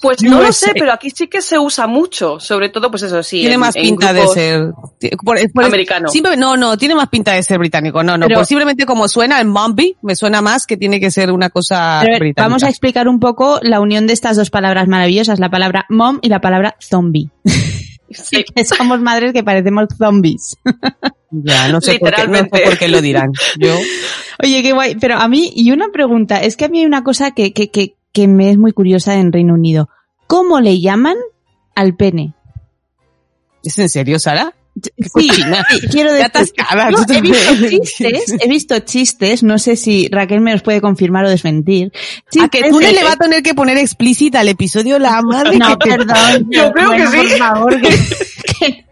[0.01, 2.39] Pues no lo sé, pero aquí sí que se usa mucho.
[2.39, 3.39] Sobre todo, pues eso sí.
[3.41, 4.71] tiene en- más pinta de ser
[5.23, 6.07] por- por- Americano.
[6.09, 8.01] simple- no, no, tiene más pinta de ser británico.
[8.01, 11.31] No, no, Pero- posiblemente como suena el Mombi, me suena más que tiene que ser
[11.31, 12.41] una cosa Pero británica.
[12.43, 16.17] vamos a explicar un poco la unión de estas dos palabras maravillosas, la palabra mom
[16.21, 17.29] y la palabra zombie.
[18.09, 18.43] Sí.
[18.43, 20.57] Que somos madres que parecemos zombies.
[21.31, 23.31] Ya, no sé, por qué, no sé por qué lo dirán.
[23.57, 23.75] Yo,
[24.43, 24.95] Oye, qué guay.
[24.95, 27.69] Pero a mí, y una pregunta, es que a mí hay una cosa que, que,
[27.69, 29.89] que, que me es muy curiosa en Reino Unido.
[30.27, 31.17] ¿Cómo le llaman
[31.75, 32.33] al pene?
[33.65, 34.53] ¿es en serio, Sara?
[34.81, 35.29] Sí,
[35.89, 40.41] quiero decir, atascada, No, tú he visto chistes, he visto chistes, no sé si Raquel
[40.41, 41.93] me los puede confirmar o desmentir.
[42.41, 45.77] A que tú le va a tener que poner explícita al episodio la madre No,
[45.77, 46.47] que perdón.
[46.51, 47.17] Yo creo que sí.
[47.17, 47.87] Por favor, que-
[48.59, 48.85] que-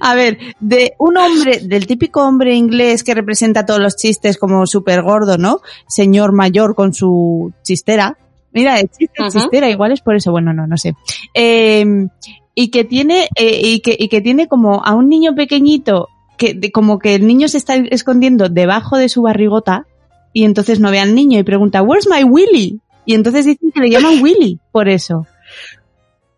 [0.00, 4.66] A ver, de un hombre, del típico hombre inglés que representa todos los chistes como
[4.66, 5.60] súper gordo, ¿no?
[5.86, 8.16] Señor mayor con su chistera.
[8.52, 10.94] Mira, el chiste, chistera, igual es por eso, bueno, no, no sé.
[11.34, 11.84] Eh,
[12.60, 16.54] y que tiene, eh, y que, y que tiene como a un niño pequeñito, que,
[16.54, 19.86] de- como que el niño se está escondiendo debajo de su barrigota,
[20.32, 22.80] y entonces no ve al niño y pregunta, Where's my Willy?
[23.04, 25.24] Y entonces dicen que le llaman Willy, por eso.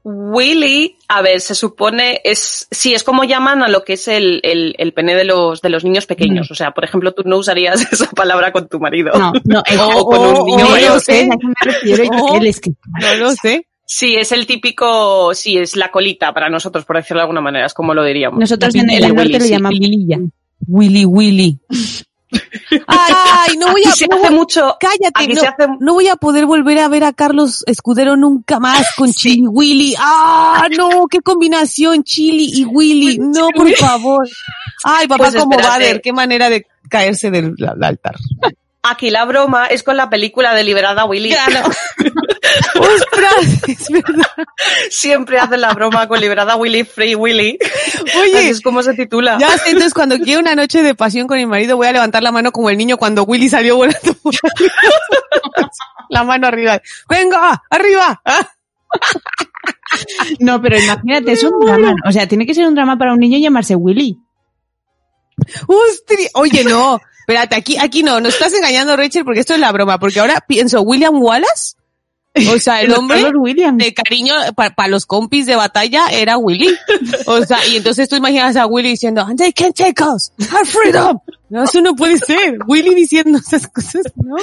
[0.02, 4.40] Willy, a ver, se supone, es, sí, es como llaman a lo que es el,
[4.44, 6.50] el, el pene de los, de los niños pequeños.
[6.50, 9.12] O sea, por ejemplo, tú no usarías esa palabra con tu marido.
[9.18, 11.28] No, no, es- O con un niño no, yo sé,
[13.00, 13.66] No lo sé.
[13.92, 17.66] Sí, es el típico, sí, es la colita para nosotros, por decirlo de alguna manera,
[17.66, 18.38] es como lo diríamos.
[18.38, 19.50] Nosotros en el de norte Willy, sí.
[19.50, 20.18] llamamos Lililla.
[20.68, 21.58] Willy Willy.
[22.86, 26.46] Ay, no voy a, se hace mucho, cállate, no, se hace, no voy a poder
[26.46, 29.96] volver a ver a Carlos Escudero nunca más con Chili Willy.
[29.98, 33.18] Ah, no, qué combinación Chili y Willy.
[33.18, 34.28] No, por favor.
[34.84, 35.80] Ay, papá Pues como espérate.
[35.80, 38.14] Bader, qué manera de caerse del del altar.
[38.82, 41.34] Aquí la broma es con la película de Liberada Willy.
[42.78, 44.26] Ostras, es verdad.
[44.90, 47.58] Siempre hacen la broma con Liberada Willy, Free Willy.
[47.62, 49.38] Así Oye, es como se titula.
[49.38, 52.22] ya sé, entonces cuando quiera una noche de pasión con mi marido voy a levantar
[52.22, 54.34] la mano como el niño cuando Willy salió volando por.
[56.08, 56.80] La mano arriba.
[57.08, 57.62] ¡Venga!
[57.70, 58.20] ¡Arriba!
[58.24, 58.48] Ah.
[60.40, 61.94] No, pero imagínate, es un drama.
[62.06, 64.18] O sea, tiene que ser un drama para un niño llamarse Willy.
[65.66, 66.28] ¡Ostri!
[66.34, 67.00] Oye, no.
[67.20, 68.20] Espérate, aquí, aquí no.
[68.20, 69.98] Nos estás engañando, Rachel, porque esto es la broma.
[69.98, 71.74] Porque ahora pienso, William Wallace.
[72.48, 73.18] O sea, el hombre
[73.76, 76.68] de cariño para los compis de batalla era Willy.
[77.26, 80.64] O sea, y entonces tú imaginas a Willy diciendo, and they can take us, our
[80.64, 81.18] freedom.
[81.48, 82.58] No, eso no puede ser.
[82.68, 84.36] Willy diciendo esas cosas, ¿no?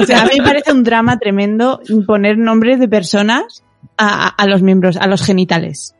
[0.00, 3.62] O sea, a mí me parece un drama tremendo poner nombres de personas
[3.96, 5.94] a, a- a los miembros, a los genitales.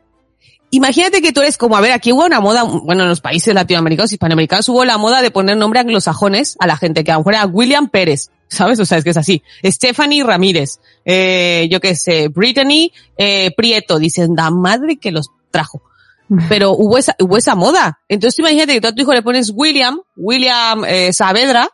[0.75, 3.53] Imagínate que tú eres como, a ver, aquí hubo una moda, bueno, en los países
[3.53, 7.19] latinoamericanos, hispanoamericanos, hubo la moda de poner nombre anglosajones a la gente, que a lo
[7.19, 8.79] mejor era William Pérez, ¿sabes?
[8.79, 9.43] O sea, es que es así.
[9.63, 15.83] Stephanie Ramírez, eh, yo qué sé, Brittany eh, Prieto, dicen, la madre que los trajo.
[16.49, 17.99] Pero hubo esa, hubo esa moda.
[18.09, 21.69] Entonces imagínate que tú a tu hijo le pones William, William eh, Saavedra,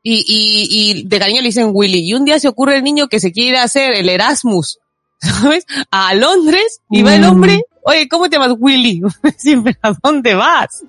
[0.00, 2.08] y, y, y de cariño le dicen Willy.
[2.08, 4.78] Y un día se ocurre el niño que se quiere hacer el Erasmus,
[5.20, 5.66] ¿sabes?
[5.90, 7.28] A Londres, y va el Mm.
[7.28, 9.02] hombre, oye, ¿cómo te llamas Willy?
[9.36, 10.82] Siempre, ¿a dónde vas?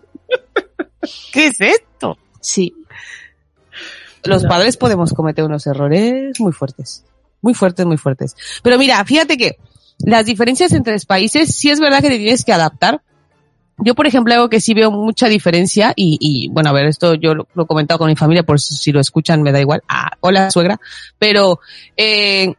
[1.32, 2.18] ¿Qué es esto?
[2.42, 2.74] Sí.
[4.24, 7.06] Los padres podemos cometer unos errores muy fuertes.
[7.42, 8.36] Muy fuertes, muy fuertes.
[8.64, 9.58] Pero mira, fíjate que
[10.00, 13.02] las diferencias entre los países sí es verdad que te tienes que adaptar.
[13.78, 17.14] Yo, por ejemplo, algo que sí veo mucha diferencia y, y bueno, a ver, esto
[17.14, 19.60] yo lo, lo he comentado con mi familia, por eso si lo escuchan me da
[19.60, 19.84] igual.
[19.88, 20.80] Ah, hola suegra.
[21.20, 21.60] Pero
[21.98, 22.56] eh,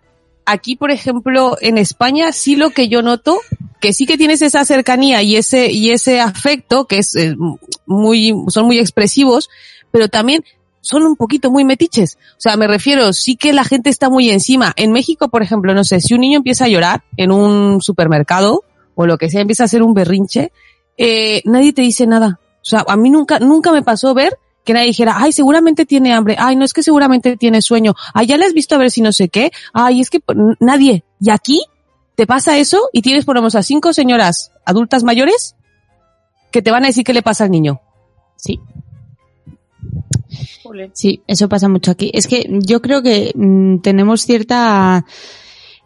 [0.46, 3.38] aquí, por ejemplo, en España sí lo que yo noto,
[3.80, 7.36] que sí que tienes esa cercanía y ese y ese afecto que es eh,
[7.84, 9.50] muy son muy expresivos,
[9.90, 10.44] pero también
[10.80, 12.16] son un poquito muy metiches.
[12.32, 14.72] O sea, me refiero, sí que la gente está muy encima.
[14.76, 18.62] En México, por ejemplo, no sé, si un niño empieza a llorar en un supermercado
[18.94, 20.52] o lo que sea, empieza a hacer un berrinche,
[20.96, 22.38] eh, nadie te dice nada.
[22.62, 26.12] O sea, a mí nunca, nunca me pasó ver que nadie dijera, ay, seguramente tiene
[26.12, 28.90] hambre, ay, no es que seguramente tiene sueño, ay, ya le has visto a ver
[28.90, 30.20] si no sé qué, ay, es que
[30.60, 31.04] nadie.
[31.20, 31.62] Y aquí
[32.16, 35.54] te pasa eso y tienes, por lo menos, a cinco señoras adultas mayores
[36.50, 37.80] que te van a decir qué le pasa al niño.
[38.36, 38.60] Sí.
[40.92, 42.10] Sí, eso pasa mucho aquí.
[42.12, 45.06] Es que yo creo que mm, tenemos cierta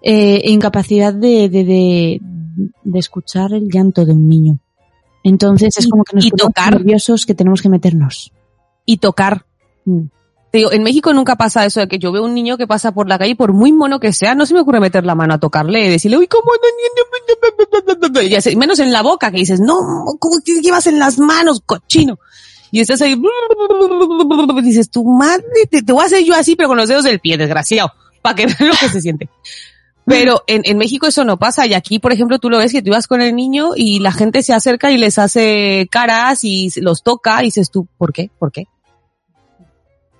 [0.02, 2.20] eh, incapacidad de, de, de,
[2.82, 4.58] de escuchar el llanto de un niño.
[5.22, 6.72] Entonces es como que nos y ponemos tocar.
[6.72, 8.32] nerviosos que tenemos que meternos.
[8.90, 9.46] Y tocar.
[9.84, 10.06] Mm.
[10.50, 12.90] Te digo, en México nunca pasa eso de que yo veo un niño que pasa
[12.90, 15.34] por la calle, por muy mono que sea, no se me ocurre meter la mano
[15.34, 16.50] a tocarle y decirle, uy, ¿cómo?
[18.12, 19.76] no?" Y así, menos en la boca, que dices, no,
[20.18, 22.18] ¿cómo que llevas en las manos, cochino?
[22.72, 23.20] Y estás ahí,
[24.64, 27.20] dices, tu madre, te, te voy a hacer yo así, pero con los dedos del
[27.20, 29.28] pie, desgraciado, para que vean lo que se siente.
[30.06, 32.82] Pero en, en México eso no pasa y aquí, por ejemplo, tú lo ves que
[32.82, 36.68] tú ibas con el niño y la gente se acerca y les hace caras y
[36.80, 38.28] los toca y dices tú, ¿por qué?
[38.38, 38.66] ¿Por qué?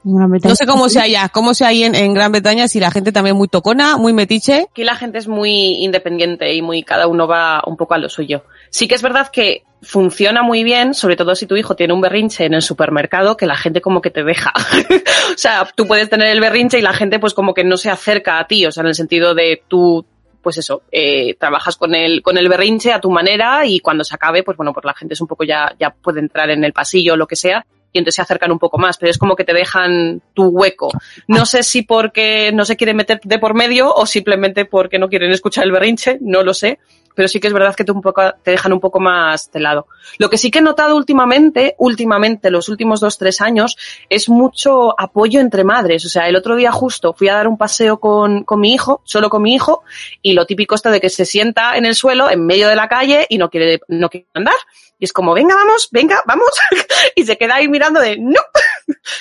[0.05, 2.69] En Gran Bretaña No sé cómo sea allá, cómo sea ahí en, en Gran Bretaña,
[2.69, 4.67] si la gente también muy tocona, muy metiche.
[4.71, 8.09] Aquí la gente es muy independiente y muy cada uno va un poco a lo
[8.09, 8.45] suyo.
[8.71, 12.01] Sí que es verdad que funciona muy bien, sobre todo si tu hijo tiene un
[12.01, 14.53] berrinche en el supermercado, que la gente como que te deja.
[15.35, 17.91] o sea, tú puedes tener el berrinche y la gente pues como que no se
[17.91, 20.05] acerca a ti, o sea, en el sentido de tú
[20.43, 24.15] pues eso, eh, trabajas con el, con el berrinche a tu manera y cuando se
[24.15, 26.73] acabe, pues bueno, pues la gente es un poco ya, ya puede entrar en el
[26.73, 29.37] pasillo o lo que sea y entonces se acercan un poco más, pero es como
[29.37, 30.91] que te dejan tu hueco.
[31.27, 35.09] No sé si porque no se quieren meter de por medio o simplemente porque no
[35.09, 36.79] quieren escuchar el berrinche, no lo sé,
[37.15, 39.61] pero sí que es verdad que te, un poco, te dejan un poco más de
[39.61, 39.87] lado.
[40.19, 43.77] Lo que sí que he notado últimamente, últimamente, los últimos dos, tres años,
[44.09, 46.05] es mucho apoyo entre madres.
[46.05, 49.03] O sea, el otro día justo fui a dar un paseo con, con mi hijo,
[49.05, 49.83] solo con mi hijo,
[50.23, 52.89] y lo típico esto de que se sienta en el suelo, en medio de la
[52.89, 54.55] calle, y no quiere, no quiere andar.
[54.99, 56.51] Y es como, venga, vamos, venga, vamos.
[57.17, 58.41] y se queda ahí mirando de, no,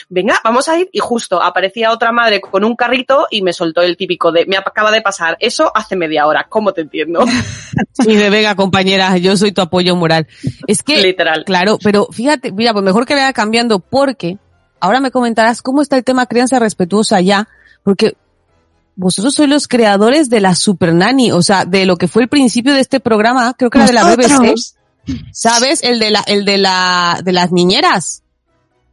[0.09, 0.89] venga, vamos a ir.
[0.91, 4.57] Y justo aparecía otra madre con un carrito y me soltó el típico de, me
[4.57, 7.25] acaba de pasar eso hace media hora, ¿cómo te entiendo?
[8.05, 10.27] Y de venga, compañera, yo soy tu apoyo moral.
[10.67, 11.43] Es que, Literal.
[11.45, 14.37] claro, pero fíjate, mira, pues mejor que vaya cambiando porque
[14.79, 17.47] ahora me comentarás cómo está el tema crianza respetuosa allá,
[17.83, 18.15] porque
[18.95, 22.29] vosotros sois los creadores de la Super Nanny, o sea, de lo que fue el
[22.29, 24.55] principio de este programa, creo que era de la BBC.
[25.31, 25.83] ¿sabes?
[25.83, 28.23] El de la, el de la, de las niñeras.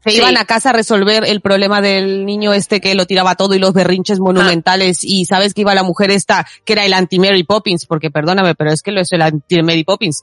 [0.06, 0.18] Que Sí.
[0.18, 3.58] iban a casa a resolver el problema del niño este que lo tiraba todo y
[3.58, 7.86] los berrinches monumentales y sabes que iba la mujer esta que era el anti-Mary Poppins,
[7.86, 10.22] porque perdóname, pero es que lo es el anti-Mary Poppins,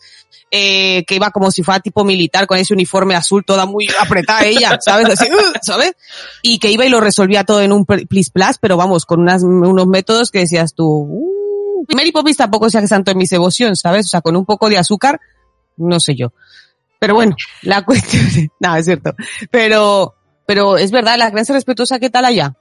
[0.52, 4.46] eh, que iba como si fuera tipo militar con ese uniforme azul toda muy apretada
[4.46, 5.10] ella, ¿sabes?
[5.10, 5.94] Así, "Ugh", ¿sabes?
[6.44, 9.20] Y que iba y lo resolvía todo en un pl- plis plas, pero vamos, con
[9.20, 11.86] unas, unos métodos que decías tú, "Uh".
[11.94, 14.06] Mary Poppins tampoco sea santo en mi devoción, ¿sabes?
[14.06, 15.20] O sea, con un poco de azúcar,
[15.76, 16.32] no sé yo.
[17.04, 18.24] Pero bueno, la cuestión,
[18.62, 19.14] no, es cierto.
[19.52, 22.56] Pero, pero es verdad, la crianza respetuosa, ¿qué tal allá?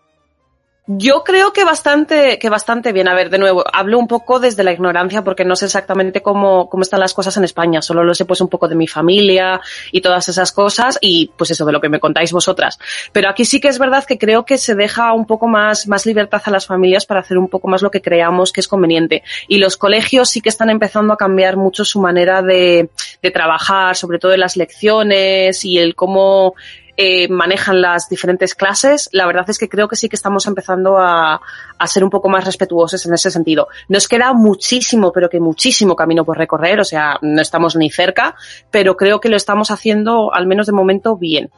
[0.88, 3.06] Yo creo que bastante, que bastante bien.
[3.06, 6.68] A ver, de nuevo, hablo un poco desde la ignorancia porque no sé exactamente cómo,
[6.68, 7.80] cómo están las cosas en España.
[7.80, 9.60] Solo lo sé pues un poco de mi familia
[9.92, 12.80] y todas esas cosas y pues eso de lo que me contáis vosotras.
[13.12, 16.04] Pero aquí sí que es verdad que creo que se deja un poco más, más
[16.04, 19.22] libertad a las familias para hacer un poco más lo que creamos que es conveniente.
[19.46, 22.90] Y los colegios sí que están empezando a cambiar mucho su manera de,
[23.22, 26.56] de trabajar, sobre todo en las lecciones y el cómo
[26.96, 30.98] eh, manejan las diferentes clases, la verdad es que creo que sí que estamos empezando
[30.98, 31.40] a,
[31.78, 33.68] a ser un poco más respetuosos en ese sentido.
[33.88, 38.34] Nos queda muchísimo, pero que muchísimo camino por recorrer, o sea, no estamos ni cerca,
[38.70, 41.50] pero creo que lo estamos haciendo, al menos de momento, bien.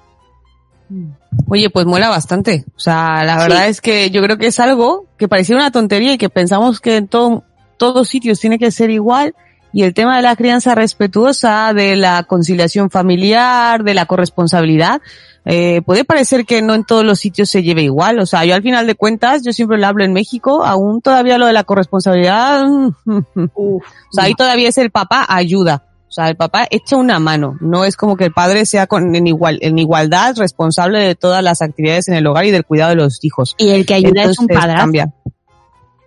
[1.49, 2.65] Oye, pues mola bastante.
[2.77, 3.71] O sea, la verdad Sí.
[3.71, 6.97] es que yo creo que es algo que parecía una tontería y que pensamos que
[6.97, 7.43] en todo,
[7.77, 9.35] todos sitios tiene que ser igual.
[9.75, 15.03] Y el tema de la crianza respetuosa, de la conciliación familiar, de la corresponsabilidad,
[15.45, 18.21] eh, puede parecer que no en todos los sitios se lleve igual.
[18.21, 21.39] O sea, yo al final de cuentas, yo siempre lo hablo en México, aún todavía
[21.39, 22.65] lo de la corresponsabilidad,
[23.05, 23.81] o
[24.13, 25.83] sea, ahí todavía es el papá ayuda.
[26.09, 27.59] O sea, el papá echa una mano.
[27.61, 31.43] No es como que el padre sea con, en, igual, en igualdad responsable de todas
[31.43, 33.57] las actividades en el hogar y del cuidado de los hijos.
[33.59, 34.77] Y el que ayuda es un padrastro.
[34.77, 35.13] cambia.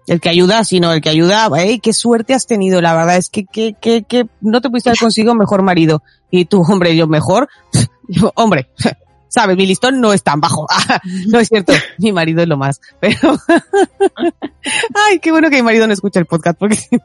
[0.08, 2.82] El que ayuda, sino el que ayuda, ¡ey, qué suerte has tenido!
[2.82, 6.02] La verdad es que, que, que, que no te pudiste haber conseguido mejor marido.
[6.32, 7.50] Y tú, hombre, yo mejor,
[8.08, 8.70] yo, hombre,
[9.28, 10.66] sabes, mi listón no es tan bajo.
[11.28, 12.80] no es cierto, mi marido es lo más.
[13.00, 13.38] Pero,
[15.10, 17.02] ay, qué bueno que mi marido no escucha el podcast porque si no,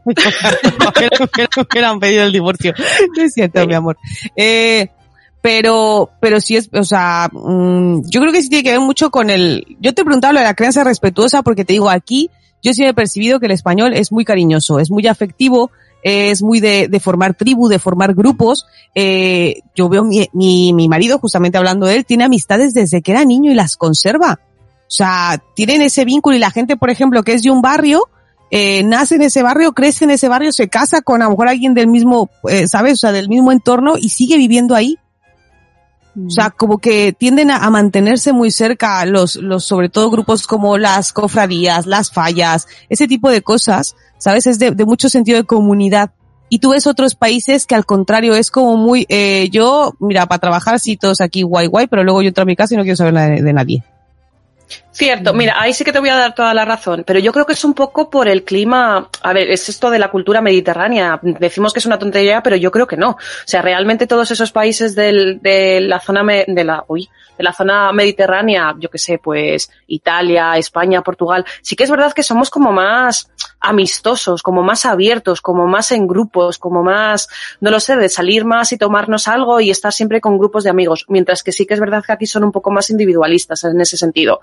[1.71, 2.73] hubieran pedido el divorcio.
[3.17, 3.97] No es cierto, mi amor.
[4.37, 4.89] Eh,
[5.41, 9.11] pero, pero sí es, o sea, mm, yo creo que sí tiene que ver mucho
[9.11, 12.31] con el, yo te preguntaba lo de la crianza respetuosa porque te digo, aquí
[12.63, 15.71] yo sí he percibido que el español es muy cariñoso, es muy afectivo,
[16.03, 18.67] es muy de, de formar tribu, de formar grupos.
[18.95, 23.13] Eh, yo veo mi, mi, mi marido, justamente hablando de él, tiene amistades desde que
[23.13, 24.41] era niño y las conserva.
[24.93, 28.09] O sea, tienen ese vínculo y la gente, por ejemplo, que es de un barrio,
[28.51, 31.49] eh, nace en ese barrio, crece en ese barrio, se casa con a lo mejor
[31.49, 32.95] alguien del mismo, eh, ¿sabes?
[32.95, 34.99] O sea, del mismo entorno y sigue viviendo ahí.
[36.15, 40.77] O sea, como que tienden a, mantenerse muy cerca los, los, sobre todo grupos como
[40.77, 44.47] las cofradías, las fallas, ese tipo de cosas, ¿sabes?
[44.47, 46.11] Es de, mucho sentido de comunidad.
[46.51, 50.39] Y tú ves otros países que al contrario es como muy, eh, yo, mira, para
[50.39, 52.83] trabajar sí todos aquí guay guay, pero luego yo entro a mi casa y no
[52.83, 53.83] quiero saber nada de nadie.
[54.95, 57.47] Cierto, mira, ahí sí que te voy a dar toda la razón, pero yo creo
[57.47, 61.19] que es un poco por el clima, a ver, es esto de la cultura mediterránea,
[61.23, 63.13] decimos que es una tontería, pero yo creo que no.
[63.13, 63.17] O
[63.47, 67.55] sea, realmente todos esos países del, de la zona me- de la, uy, de la
[67.55, 72.51] zona mediterránea, yo que sé, pues Italia, España, Portugal, sí que es verdad que somos
[72.51, 73.31] como más
[73.61, 77.29] amistosos, como más abiertos, como más en grupos, como más,
[77.61, 80.71] no lo sé, de salir más y tomarnos algo y estar siempre con grupos de
[80.71, 83.81] amigos, mientras que sí que es verdad que aquí son un poco más individualistas en
[83.81, 84.41] ese sentido.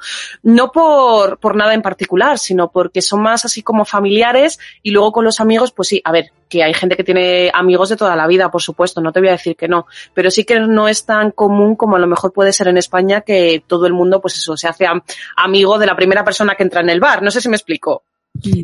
[0.49, 5.11] No por, por nada en particular, sino porque son más así como familiares y luego
[5.11, 8.15] con los amigos, pues sí, a ver, que hay gente que tiene amigos de toda
[8.15, 10.87] la vida, por supuesto, no te voy a decir que no, pero sí que no
[10.87, 14.21] es tan común como a lo mejor puede ser en España que todo el mundo,
[14.21, 15.03] pues eso, se hace am-
[15.35, 17.21] amigo de la primera persona que entra en el bar.
[17.21, 18.03] No sé si me explico.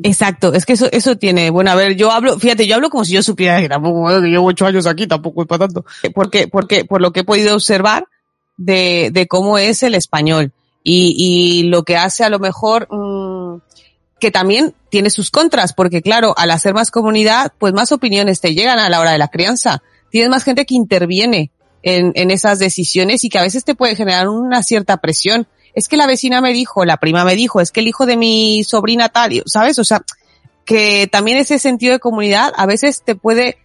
[0.03, 3.05] Exacto, es que eso, eso tiene, bueno, a ver, yo hablo, fíjate, yo hablo como
[3.05, 5.85] si yo supiera que tampoco, que llevo ocho años aquí, tampoco es para tanto.
[6.13, 8.05] Porque, porque, por lo que he podido observar
[8.57, 10.51] de, de cómo es el español
[10.87, 13.57] y, y lo que hace a lo mejor, mm,
[14.19, 18.53] que también tiene sus contras, porque claro, al hacer más comunidad, pues más opiniones te
[18.53, 19.81] llegan a la hora de la crianza.
[20.11, 23.95] Tienes más gente que interviene en, en esas decisiones y que a veces te puede
[23.95, 25.47] generar una cierta presión.
[25.73, 28.15] Es que la vecina me dijo, la prima me dijo, es que el hijo de
[28.15, 29.79] mi sobrina tal, ¿sabes?
[29.79, 30.03] O sea,
[30.65, 33.57] que también ese sentido de comunidad a veces te puede,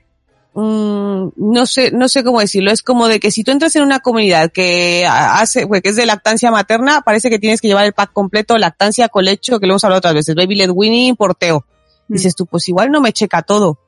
[0.54, 3.82] mm, no sé, no sé cómo decirlo, es como de que si tú entras en
[3.82, 7.86] una comunidad que hace, pues, que es de lactancia materna, parece que tienes que llevar
[7.86, 11.64] el pack completo, lactancia, colecho, que lo hemos hablado otras veces, baby led weaning, porteo.
[12.08, 13.78] Dices tú, pues igual no me checa todo.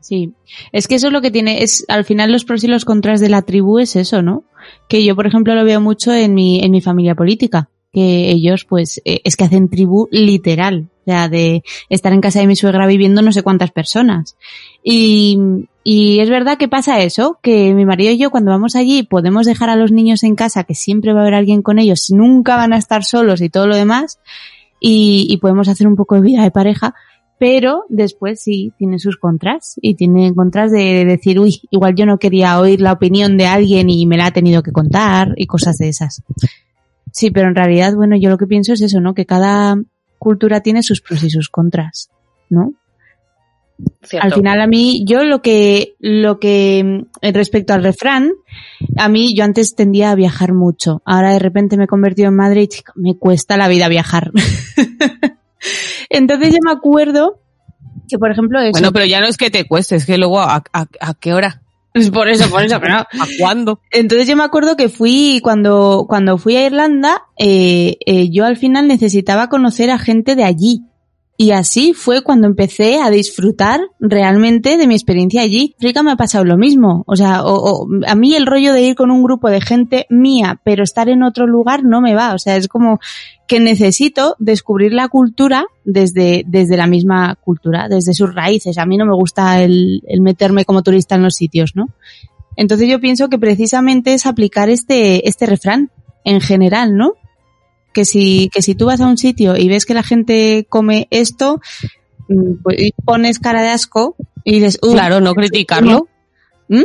[0.00, 0.32] Sí,
[0.72, 3.20] es que eso es lo que tiene, es al final los pros y los contras
[3.20, 4.44] de la tribu es eso, ¿no?
[4.88, 8.64] Que yo, por ejemplo, lo veo mucho en mi, en mi familia política, que ellos,
[8.64, 12.56] pues, eh, es que hacen tribu literal, o sea, de estar en casa de mi
[12.56, 14.36] suegra viviendo no sé cuántas personas.
[14.82, 15.38] Y,
[15.82, 19.46] y es verdad que pasa eso, que mi marido y yo cuando vamos allí podemos
[19.46, 22.56] dejar a los niños en casa, que siempre va a haber alguien con ellos, nunca
[22.56, 24.20] van a estar solos y todo lo demás,
[24.78, 26.94] y, y podemos hacer un poco de vida de pareja,
[27.38, 32.18] pero después sí tiene sus contras y tiene contras de decir, uy, igual yo no
[32.18, 35.78] quería oír la opinión de alguien y me la ha tenido que contar y cosas
[35.78, 36.22] de esas.
[37.12, 39.14] Sí, pero en realidad, bueno, yo lo que pienso es eso, ¿no?
[39.14, 39.76] Que cada
[40.20, 42.10] cultura tiene sus pros y sus contras,
[42.50, 42.74] ¿no?
[44.02, 44.26] Cierto.
[44.26, 48.30] Al final a mí, yo lo que, lo que, eh, respecto al refrán,
[48.98, 51.00] a mí yo antes tendía a viajar mucho.
[51.06, 54.32] Ahora de repente me he convertido en madre y me cuesta la vida viajar.
[56.10, 57.40] Entonces yo me acuerdo
[58.06, 58.72] que, por ejemplo, eso.
[58.72, 61.32] Bueno, pero ya no es que te cueste, es que luego a, a, a qué
[61.32, 61.62] hora,
[61.94, 63.00] Es por eso, por eso, pero no.
[63.00, 63.80] a cuándo.
[63.90, 68.56] Entonces yo me acuerdo que fui, cuando, cuando fui a Irlanda, eh, eh, yo al
[68.56, 70.82] final necesitaba conocer a gente de allí.
[71.40, 75.74] Y así fue cuando empecé a disfrutar realmente de mi experiencia allí.
[75.78, 77.02] En África me ha pasado lo mismo.
[77.06, 77.42] O sea,
[78.06, 81.22] a mí el rollo de ir con un grupo de gente mía, pero estar en
[81.22, 82.34] otro lugar no me va.
[82.34, 82.98] O sea, es como
[83.48, 88.76] que necesito descubrir la cultura desde, desde la misma cultura, desde sus raíces.
[88.76, 91.86] A mí no me gusta el, el meterme como turista en los sitios, ¿no?
[92.54, 95.90] Entonces yo pienso que precisamente es aplicar este, este refrán
[96.22, 97.14] en general, ¿no?
[97.92, 101.08] Que si, que si tú vas a un sitio y ves que la gente come
[101.10, 101.60] esto,
[102.28, 106.08] mm, pues y pones cara de asco y dices, "Uh, Claro, no criticarlo.
[106.68, 106.84] ¿Mm?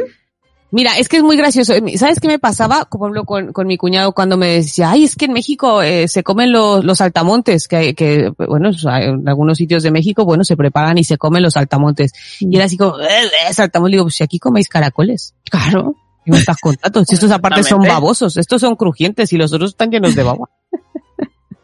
[0.71, 1.73] Mira, es que es muy gracioso.
[1.95, 2.83] ¿Sabes qué me pasaba?
[2.83, 6.09] Como hablo con, con mi cuñado cuando me decía, ay, es que en México eh,
[6.09, 10.25] se comen los, los saltamontes, que, que, bueno, o sea, en algunos sitios de México,
[10.25, 12.11] bueno, se preparan y se comen los saltamontes.
[12.41, 13.05] Y era así como, eh,
[13.47, 13.93] eh, saltamontes.
[13.93, 15.33] Digo, pues si aquí coméis caracoles.
[15.49, 15.95] Claro.
[16.25, 17.05] ¿Qué me estás contando?
[17.05, 20.49] Si estos aparte son babosos, estos son crujientes y los otros están llenos de baba.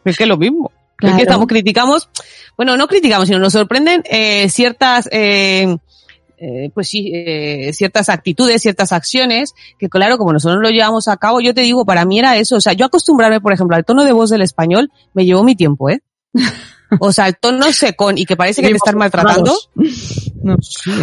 [0.04, 0.70] Es que es lo mismo.
[1.00, 2.08] Es que estamos, criticamos,
[2.56, 5.76] bueno, no criticamos, sino nos sorprenden eh, ciertas, eh,
[6.38, 11.16] eh, pues sí, eh, ciertas actitudes, ciertas acciones, que claro, como nosotros lo llevamos a
[11.16, 13.84] cabo, yo te digo, para mí era eso, o sea, yo acostumbrarme, por ejemplo, al
[13.84, 16.02] tono de voz del español, me llevó mi tiempo, ¿eh?
[17.00, 19.54] O sea, el tono secón y que parece que te están maltratando.
[20.42, 20.56] No.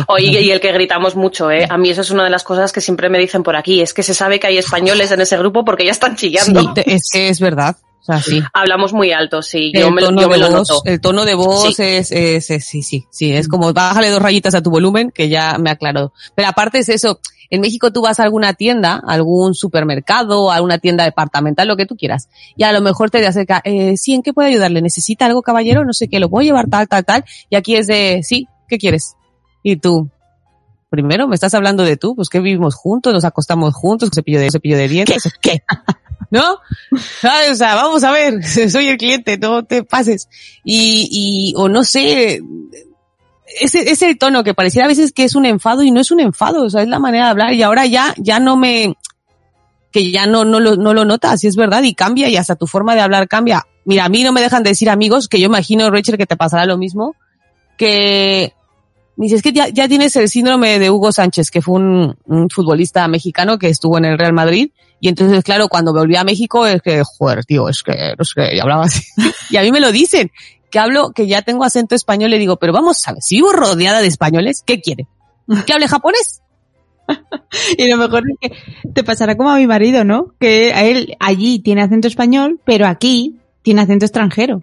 [0.08, 1.66] Oye, y el que gritamos mucho, ¿eh?
[1.70, 3.82] A mí eso es una de las cosas que siempre me dicen por aquí.
[3.82, 6.74] Es que se sabe que hay españoles en ese grupo porque ya están Sí, chillando.
[6.74, 7.78] te- es que es verdad.
[8.02, 8.42] O sea, sí.
[8.54, 9.72] Hablamos muy alto, sí.
[9.74, 10.82] Yo el me, lo- tono yo me de lo voz, noto.
[10.86, 11.84] el tono de voz Sí.
[11.84, 15.30] es, es, es- sí, sí, sí, es como bájale dos rayitas a tu volumen que
[15.30, 16.14] ya me aclaró.
[16.36, 17.20] Pero aparte es eso,
[17.50, 21.78] en México tú vas a alguna tienda, a algún supermercado, a alguna tienda departamental, lo
[21.78, 24.82] que tú quieras, y a lo mejor te acerca, eh, sí, ¿en qué puedo ayudarle?
[24.82, 25.86] ¿Necesita algo, caballero?
[25.86, 28.78] No sé qué, lo puedo llevar tal, tal, tal, y aquí es de, sí, ¿qué
[28.78, 29.16] quieres?
[29.64, 30.10] Y tú,
[30.89, 32.16] primero, ¿me estás hablando de tú?
[32.16, 35.64] Pues que vivimos juntos, nos acostamos juntos, cepillo de, cepillo de dientes, ¿qué?
[36.32, 36.60] ¿No?
[37.22, 37.52] ¿Sabes?
[37.52, 40.30] O sea, vamos a ver, soy el cliente, no te pases.
[40.64, 42.41] Y, y, o no sé,
[43.60, 46.20] ese, ese tono que pareciera a veces que es un enfado y no es un
[46.20, 48.95] enfado, o sea, es la manera de hablar y ahora ya, ya no me,
[49.91, 52.56] que ya no, no lo, no lo notas, y es verdad, y cambia y hasta
[52.56, 53.66] tu forma de hablar cambia.
[53.86, 56.38] Mira, a mí no me dejan de decir amigos, que yo imagino, Rachel, que te
[56.38, 57.16] pasará lo mismo,
[57.78, 58.54] que
[59.16, 62.16] me dices que ya, ya tienes el síndrome de Hugo Sánchez, que fue un,
[62.52, 64.70] futbolista mexicano que estuvo en el Real Madrid,
[65.02, 68.56] y entonces, claro, cuando volví a México, es que, joder, tío, es que, sé, qué,
[68.56, 69.02] y hablaba así.
[69.50, 70.30] y a mí me lo dicen,
[70.70, 73.51] que hablo, que ya tengo acento español, le digo, pero vamos a ver, si vivo
[73.51, 75.07] rodeada de españoles, ¿qué quiere?
[75.65, 76.41] ¿Que hable japonés?
[77.78, 80.36] Y lo mejor es que te pasará como a mi marido, ¿no?
[80.39, 84.61] Que a él allí tiene acento español, pero aquí tiene acento extranjero.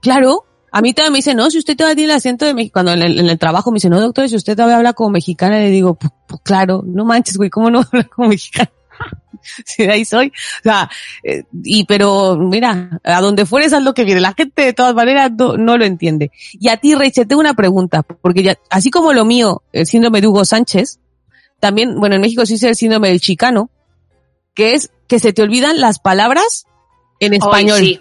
[0.00, 0.44] Claro.
[0.72, 2.92] A mí todavía me dice, no, si usted todavía tiene el acento de México, cuando
[2.92, 5.58] en el, en el trabajo me dice, no, doctor, si usted todavía habla como mexicana,
[5.58, 6.10] le digo, pues,
[6.42, 8.70] claro, no manches, güey, ¿cómo no habla como mexicana?
[9.66, 10.28] si de ahí soy.
[10.28, 10.90] O sea,
[11.22, 14.20] eh, y pero mira, a donde fueres haz lo que viene.
[14.20, 16.30] La gente de todas maneras no, no lo entiende.
[16.52, 20.20] Y a ti, Rachel, tengo una pregunta, porque ya, así como lo mío, el síndrome
[20.20, 21.00] de Hugo Sánchez,
[21.60, 23.70] también, bueno, en México sí es el síndrome del chicano,
[24.54, 26.66] que es que se te olvidan las palabras
[27.20, 27.78] en español.
[27.78, 28.00] Sí,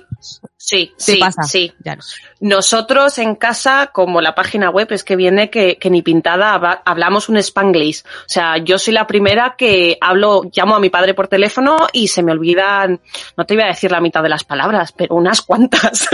[0.71, 1.43] sí, ¿Te sí, pasa?
[1.43, 1.71] sí.
[1.83, 2.01] Ya no.
[2.39, 6.81] Nosotros en casa, como la página web es que viene que, que ni pintada habla-
[6.85, 8.03] hablamos un spanglish.
[8.03, 12.07] O sea, yo soy la primera que hablo, llamo a mi padre por teléfono y
[12.07, 12.99] se me olvidan,
[13.37, 16.07] no te iba a decir la mitad de las palabras, pero unas cuantas.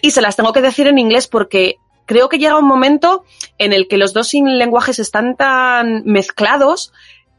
[0.00, 3.24] y se las tengo que decir en inglés porque creo que llega un momento
[3.58, 6.92] en el que los dos sin- lenguajes están tan mezclados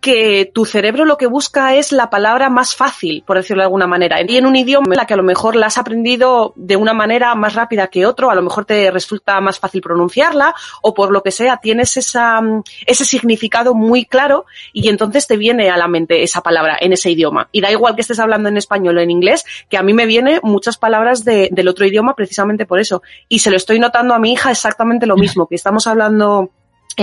[0.06, 3.88] que tu cerebro lo que busca es la palabra más fácil, por decirlo de alguna
[3.88, 4.18] manera.
[4.22, 6.94] Y en un idioma en la que a lo mejor la has aprendido de una
[6.94, 10.54] manera más rápida que otro, a lo mejor te resulta más fácil pronunciarla
[10.84, 15.38] o por lo que sea tienes esa, mm, ese significado muy claro y entonces te
[15.38, 17.50] viene a la mente esa palabra en ese idioma.
[17.52, 20.06] Y da igual que estés hablando en español o en inglés, que a mí me
[20.06, 23.02] viene muchas palabras de- del otro idioma precisamente por eso.
[23.28, 26.52] Y se lo estoy notando a mi hija exactamente lo mismo, que estamos hablando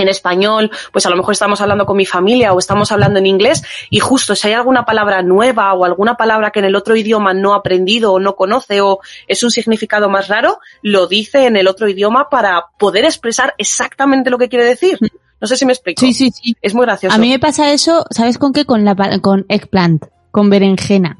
[0.01, 3.25] en español, pues a lo mejor estamos hablando con mi familia o estamos hablando en
[3.25, 6.95] inglés y justo si hay alguna palabra nueva o alguna palabra que en el otro
[6.95, 11.45] idioma no ha aprendido o no conoce o es un significado más raro, lo dice
[11.45, 14.97] en el otro idioma para poder expresar exactamente lo que quiere decir.
[15.41, 15.99] No sé si me explico.
[15.99, 16.55] Sí, sí, sí.
[16.61, 17.13] Es muy gracioso.
[17.13, 18.63] A mí me pasa eso, ¿sabes con qué?
[18.63, 21.17] Con la con eggplant, con berenjena.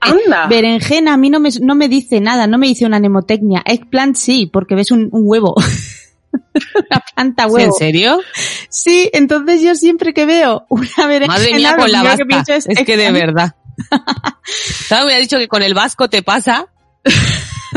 [0.00, 0.46] Anda.
[0.46, 3.62] berenjena a mí no me, no me dice nada, no me dice una mnemotecnia.
[3.66, 5.54] Eggplant sí, porque ves un, un huevo.
[6.90, 7.72] una planta ¿En huevo.
[7.78, 8.20] serio?
[8.68, 12.56] Sí, entonces yo siempre que veo una berenjena, Madre mía, lo con la que vasca.
[12.56, 13.54] Es, que de verdad.
[14.86, 15.06] ¿Sabes?
[15.06, 16.66] Me ha dicho que con el vasco te pasa.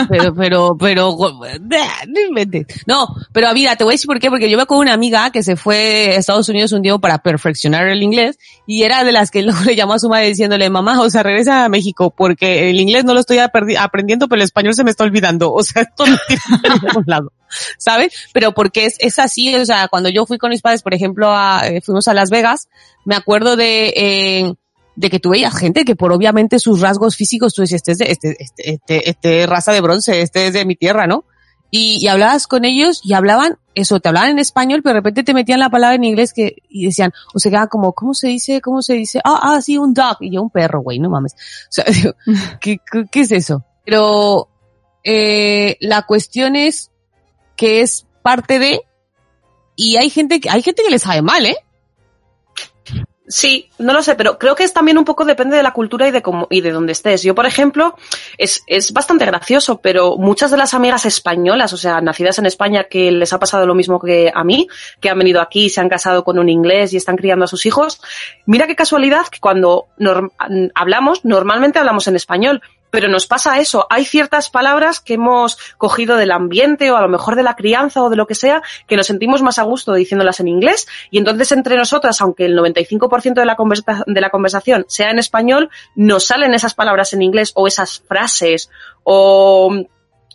[0.09, 2.65] Pero, pero, pero, no inventes.
[2.85, 5.31] No, pero mira, te voy a decir por qué, porque yo me con una amiga
[5.31, 8.37] que se fue a Estados Unidos un día para perfeccionar el inglés
[8.67, 11.23] y era de las que luego le llamó a su madre diciéndole, mamá, o sea,
[11.23, 14.91] regresa a México porque el inglés no lo estoy aprendiendo, pero el español se me
[14.91, 15.53] está olvidando.
[15.53, 17.31] O sea, esto no tiene ningún lado.
[17.77, 18.27] ¿Sabes?
[18.33, 21.29] Pero porque es, es así, o sea, cuando yo fui con mis padres, por ejemplo,
[21.31, 22.67] a, eh, fuimos a Las Vegas,
[23.05, 24.53] me acuerdo de, eh,
[24.95, 27.97] de que tú veías gente que por obviamente sus rasgos físicos, tú decías, este es
[27.97, 31.25] de, este, este, este, este es raza de bronce, este es de mi tierra, ¿no?
[31.71, 35.23] Y, y hablabas con ellos y hablaban, eso, te hablaban en español, pero de repente
[35.23, 38.29] te metían la palabra en inglés que, y decían, o se quedaban como, ¿cómo se
[38.29, 38.61] dice?
[38.61, 39.19] ¿Cómo se dice?
[39.25, 40.17] Ah, ah, sí, un dog.
[40.21, 41.33] Y yo, un perro, güey, no mames.
[41.33, 42.13] O sea, digo,
[42.61, 43.65] ¿qué, qué, qué es eso?
[43.83, 44.47] Pero,
[45.03, 46.91] eh, la cuestión es
[47.55, 48.81] que es parte de,
[49.75, 51.57] y hay gente que, hay gente que le sabe mal, ¿eh?
[53.27, 56.07] Sí, no lo sé, pero creo que es también un poco depende de la cultura
[56.07, 57.23] y de cómo, y de dónde estés.
[57.23, 57.95] Yo, por ejemplo,
[58.37, 62.83] es, es bastante gracioso, pero muchas de las amigas españolas, o sea, nacidas en España,
[62.83, 64.67] que les ha pasado lo mismo que a mí,
[65.01, 67.65] que han venido aquí, se han casado con un inglés y están criando a sus
[67.65, 67.99] hijos,
[68.45, 69.87] mira qué casualidad que cuando
[70.75, 72.61] hablamos, normalmente hablamos en español,
[72.95, 73.87] pero nos pasa eso.
[73.89, 78.01] Hay ciertas palabras que hemos cogido del ambiente o a lo mejor de la crianza
[78.01, 81.17] o de lo que sea, que nos sentimos más a gusto diciéndolas en inglés y
[81.17, 83.57] entonces entre nosotras, aunque el 95% de la,
[84.07, 88.69] de la conversación sea en español, nos salen esas palabras en inglés o esas frases
[89.03, 89.69] o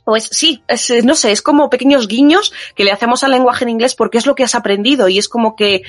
[0.05, 3.65] o es, sí, es, no sé, es como pequeños guiños que le hacemos al lenguaje
[3.65, 5.83] en inglés porque es lo que has aprendido y es como que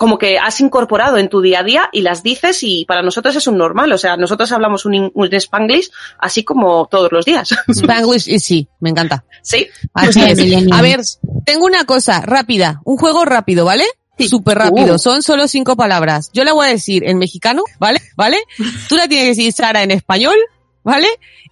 [0.00, 3.36] como que has incorporado en tu día a día y las dices y para nosotros
[3.36, 3.92] es un normal.
[3.92, 7.50] O sea, nosotros hablamos un, un spanglish así como todos los días.
[7.68, 9.24] Spanglish y sí, me encanta.
[9.42, 9.66] sí.
[9.92, 10.72] Así Pues es.
[10.72, 11.00] A ver,
[11.44, 13.84] tengo una cosa rápida, un juego rápido, ¿vale?
[14.18, 14.98] Súper rápido, Uh.
[14.98, 16.30] son solo cinco palabras.
[16.32, 18.00] Yo la voy a decir en mexicano, ¿vale?
[18.16, 18.38] ¿Vale?
[18.88, 20.36] Tú la tienes que decir Sara en español,
[20.82, 21.08] ¿vale?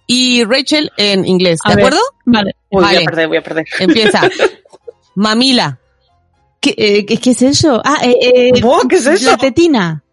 [0.07, 1.85] Y Rachel en inglés, ¿de A ver.
[1.85, 2.01] acuerdo?
[2.25, 2.55] Vale.
[2.71, 3.65] Uy, voy a perder, voy a perder.
[3.79, 4.21] Empieza.
[5.13, 5.77] Mamila.
[6.59, 7.81] ¿Qué, eh, ¿qué, qué es eso?
[7.85, 8.15] Ah, eh,
[8.55, 9.31] eh, Buah, ¿Qué es eso?
[9.31, 10.03] La tetina.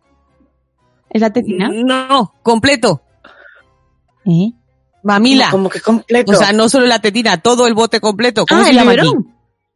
[1.11, 1.69] ¿Es la tetina?
[1.73, 3.03] No, completo.
[4.25, 4.53] ¿Eh?
[5.03, 5.51] Mamila.
[5.51, 6.33] Como que completo.
[6.33, 8.45] O sea, no solo la tetina, todo el bote completo.
[8.47, 9.35] ¿Cómo Ah, se el llama biberón.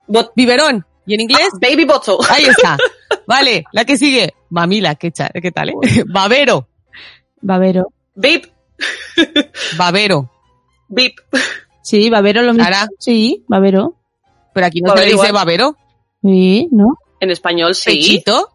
[0.08, 0.86] Bot- Biberón.
[1.06, 1.48] ¿Y en inglés?
[1.54, 2.16] Ah, baby bottle.
[2.28, 2.76] Ahí está.
[3.26, 4.34] Vale, la que sigue.
[4.50, 5.74] Mamila, ¿qué, qué tal, eh?
[6.06, 6.68] Babero.
[7.40, 7.92] Babero.
[8.14, 8.46] Beep.
[9.76, 10.30] Babero.
[10.88, 11.14] Beep.
[11.82, 12.64] Sí, babero lo mismo.
[12.64, 12.88] Sara.
[12.98, 13.94] Sí, babero.
[14.52, 15.32] Pero aquí no se Babero le dice igual.
[15.44, 15.76] babero.
[16.22, 16.96] Sí, ¿no?
[17.20, 17.90] En español sí.
[17.90, 18.50] Pechito.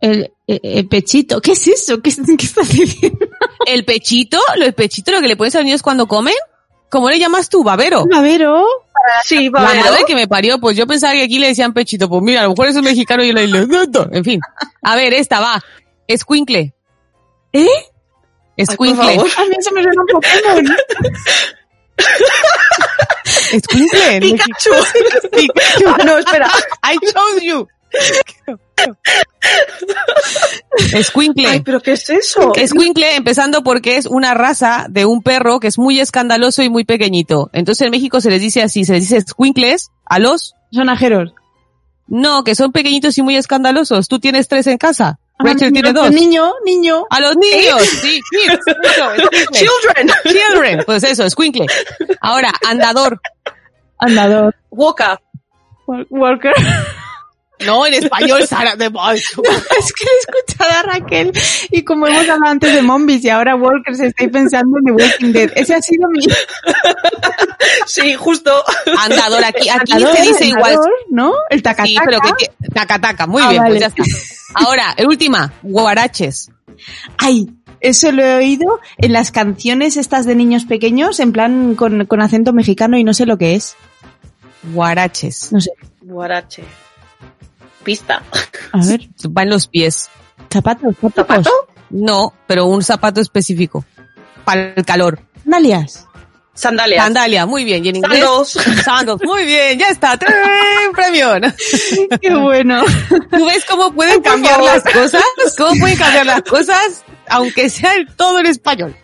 [0.00, 1.40] El, el- el pechito.
[1.40, 2.00] ¿Qué es eso?
[2.02, 3.26] ¿Qué, qué estás diciendo?
[3.66, 6.34] El pechito, lo- el pechito, lo que le pones a los niños cuando comen.
[6.88, 7.64] ¿Cómo le llamas tú?
[7.64, 8.04] Babero.
[8.08, 8.64] Babero.
[9.24, 9.84] Sí, La babero.
[9.84, 12.08] madre que me parió, pues yo pensaba que aquí le decían pechito.
[12.08, 13.58] Pues mira, a lo mejor es un mexicano y yo le digo,
[14.12, 14.40] en fin.
[14.82, 15.62] A ver, esta va.
[16.06, 16.74] Escuincle.
[17.52, 17.66] ¿Eh?
[18.56, 19.14] Escuincle.
[19.14, 19.28] favor.
[19.36, 20.06] A mí eso me suena un
[21.96, 22.56] Pokémon.
[23.52, 24.20] Escuincle.
[24.20, 24.70] Pikachu.
[25.32, 25.88] Pikachu.
[25.88, 26.50] Ah, no, espera.
[26.84, 27.68] I chose you.
[30.92, 31.46] Escuincle.
[31.46, 32.52] Ay, pero ¿qué es eso?
[32.54, 36.84] Escuincle, empezando porque es una raza de un perro que es muy escandaloso y muy
[36.84, 37.48] pequeñito.
[37.52, 41.32] Entonces en México se les dice así, se les dice escuincles a los, Sonajeros.
[42.06, 44.08] no, que son pequeñitos y muy escandalosos.
[44.08, 45.18] Tú tienes tres en casa.
[45.38, 46.10] Rachel tiene dos.
[46.10, 47.04] Niño, niño.
[47.10, 49.10] A los niños, sí, kids, eso.
[49.52, 50.10] Children.
[50.24, 51.66] Children, pues eso, escuincle.
[52.20, 53.20] Ahora, andador.
[53.98, 54.54] Andador.
[54.70, 55.20] Waka.
[55.86, 56.52] Wal- Walker.
[57.64, 61.32] No, en español, Sara, de es que le he escuchado a Raquel
[61.70, 65.02] y como hemos hablado antes de Mombis y ahora Walker se está pensando en The
[65.04, 65.50] Walking Dead.
[65.56, 66.20] Ese ha sido mi
[67.86, 68.62] Sí, justo.
[68.98, 70.64] Andador, aquí, aquí andador, se dice igual.
[70.72, 71.32] andador, ¿no?
[71.50, 71.88] El tacataca.
[71.88, 73.78] Sí, pero que tie- taca taca, muy Ah, bien, vale.
[73.78, 74.02] pues ya está.
[74.54, 76.50] Ahora, el última, guaraches.
[77.18, 77.48] Ay,
[77.80, 82.20] eso lo he oído en las canciones estas de niños pequeños, en plan con, con
[82.20, 83.76] acento mexicano y no sé lo que es.
[84.72, 85.52] Guaraches.
[85.52, 85.70] No sé.
[86.02, 86.64] Guarache.
[87.86, 88.20] Pista.
[88.72, 90.10] A ver, Va en los pies.
[90.52, 90.94] zapatos.
[91.14, 91.50] ¿Zapato?
[91.90, 93.84] No, pero un zapato específico.
[94.44, 95.20] Para el calor.
[95.44, 96.06] Sandalias.
[96.52, 97.04] Sandalias.
[97.04, 97.84] Sandalia, muy bien.
[97.84, 98.20] Y en inglés.
[98.24, 98.82] Sandals.
[98.84, 100.16] Sandals, muy bien, ya está.
[100.18, 100.90] ¡Tarán!
[100.92, 101.28] Premio.
[102.20, 102.82] Qué bueno.
[103.30, 105.22] ¿Tú ves cómo pueden cambiar las cosas?
[105.56, 107.04] ¿Cómo pueden cambiar las cosas?
[107.28, 108.96] Aunque sea el todo en español.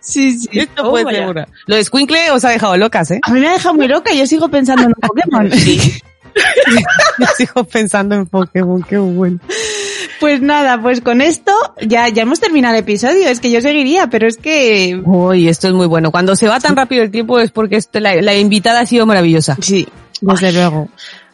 [0.00, 0.48] Sí, sí.
[0.52, 1.46] Esto Oh, puede ser una.
[1.66, 3.20] Lo de Squinkle os ha dejado locas, ¿eh?
[3.22, 5.48] A mí me ha dejado muy loca, yo sigo pensando en un Pokémon.
[5.50, 5.56] Yo
[7.36, 9.38] sigo pensando en Pokémon, qué bueno.
[10.20, 13.28] Pues nada, pues con esto ya, ya hemos terminado el episodio.
[13.28, 15.00] Es que yo seguiría, pero es que...
[15.04, 16.10] Uy, esto es muy bueno.
[16.10, 19.06] Cuando se va tan rápido el tiempo es porque este- la, la invitada ha sido
[19.06, 19.56] maravillosa.
[19.60, 19.86] Sí,
[20.20, 20.88] desde luego.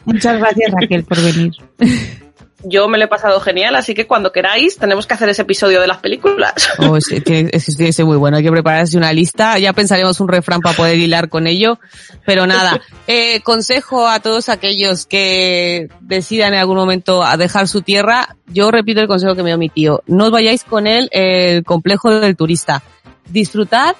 [0.05, 1.53] Muchas gracias Raquel por venir.
[2.67, 5.79] Yo me lo he pasado genial, así que cuando queráis tenemos que hacer ese episodio
[5.81, 6.53] de las películas.
[6.87, 8.37] Oh, es que ser muy bueno.
[8.37, 9.57] Hay que prepararse una lista.
[9.57, 11.79] Ya pensaremos un refrán para poder hilar con ello.
[12.25, 17.81] Pero nada, eh, consejo a todos aquellos que decidan en algún momento a dejar su
[17.81, 18.35] tierra.
[18.47, 20.03] Yo repito el consejo que me dio mi tío.
[20.05, 22.83] No os vayáis con el, el complejo del turista.
[23.29, 23.95] Disfrutad,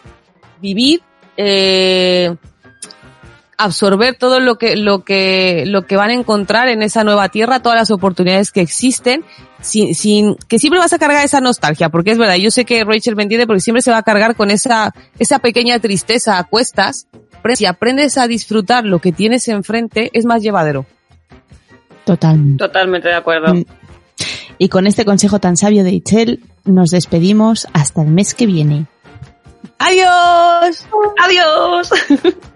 [0.61, 0.99] vivid,
[1.38, 2.36] eh,
[3.58, 7.62] absorber todo lo que, lo que, lo que van a encontrar en esa nueva tierra,
[7.62, 9.24] todas las oportunidades que existen,
[9.62, 12.84] sin, sin, que siempre vas a cargar esa nostalgia, porque es verdad, yo sé que
[12.84, 16.43] Rachel me entiende porque siempre se va a cargar con esa, esa pequeña tristeza a
[16.43, 17.08] cuestas,
[17.41, 20.86] pero si aprendes a disfrutar lo que tienes enfrente, es más llevadero.
[22.06, 22.58] Totalmente.
[22.58, 23.53] Totalmente de acuerdo.
[23.53, 23.66] Mm.
[24.58, 28.86] Y con este consejo tan sabio de Itzel, nos despedimos hasta el mes que viene.
[29.80, 30.86] ¡Adiós!
[31.22, 31.89] Adiós.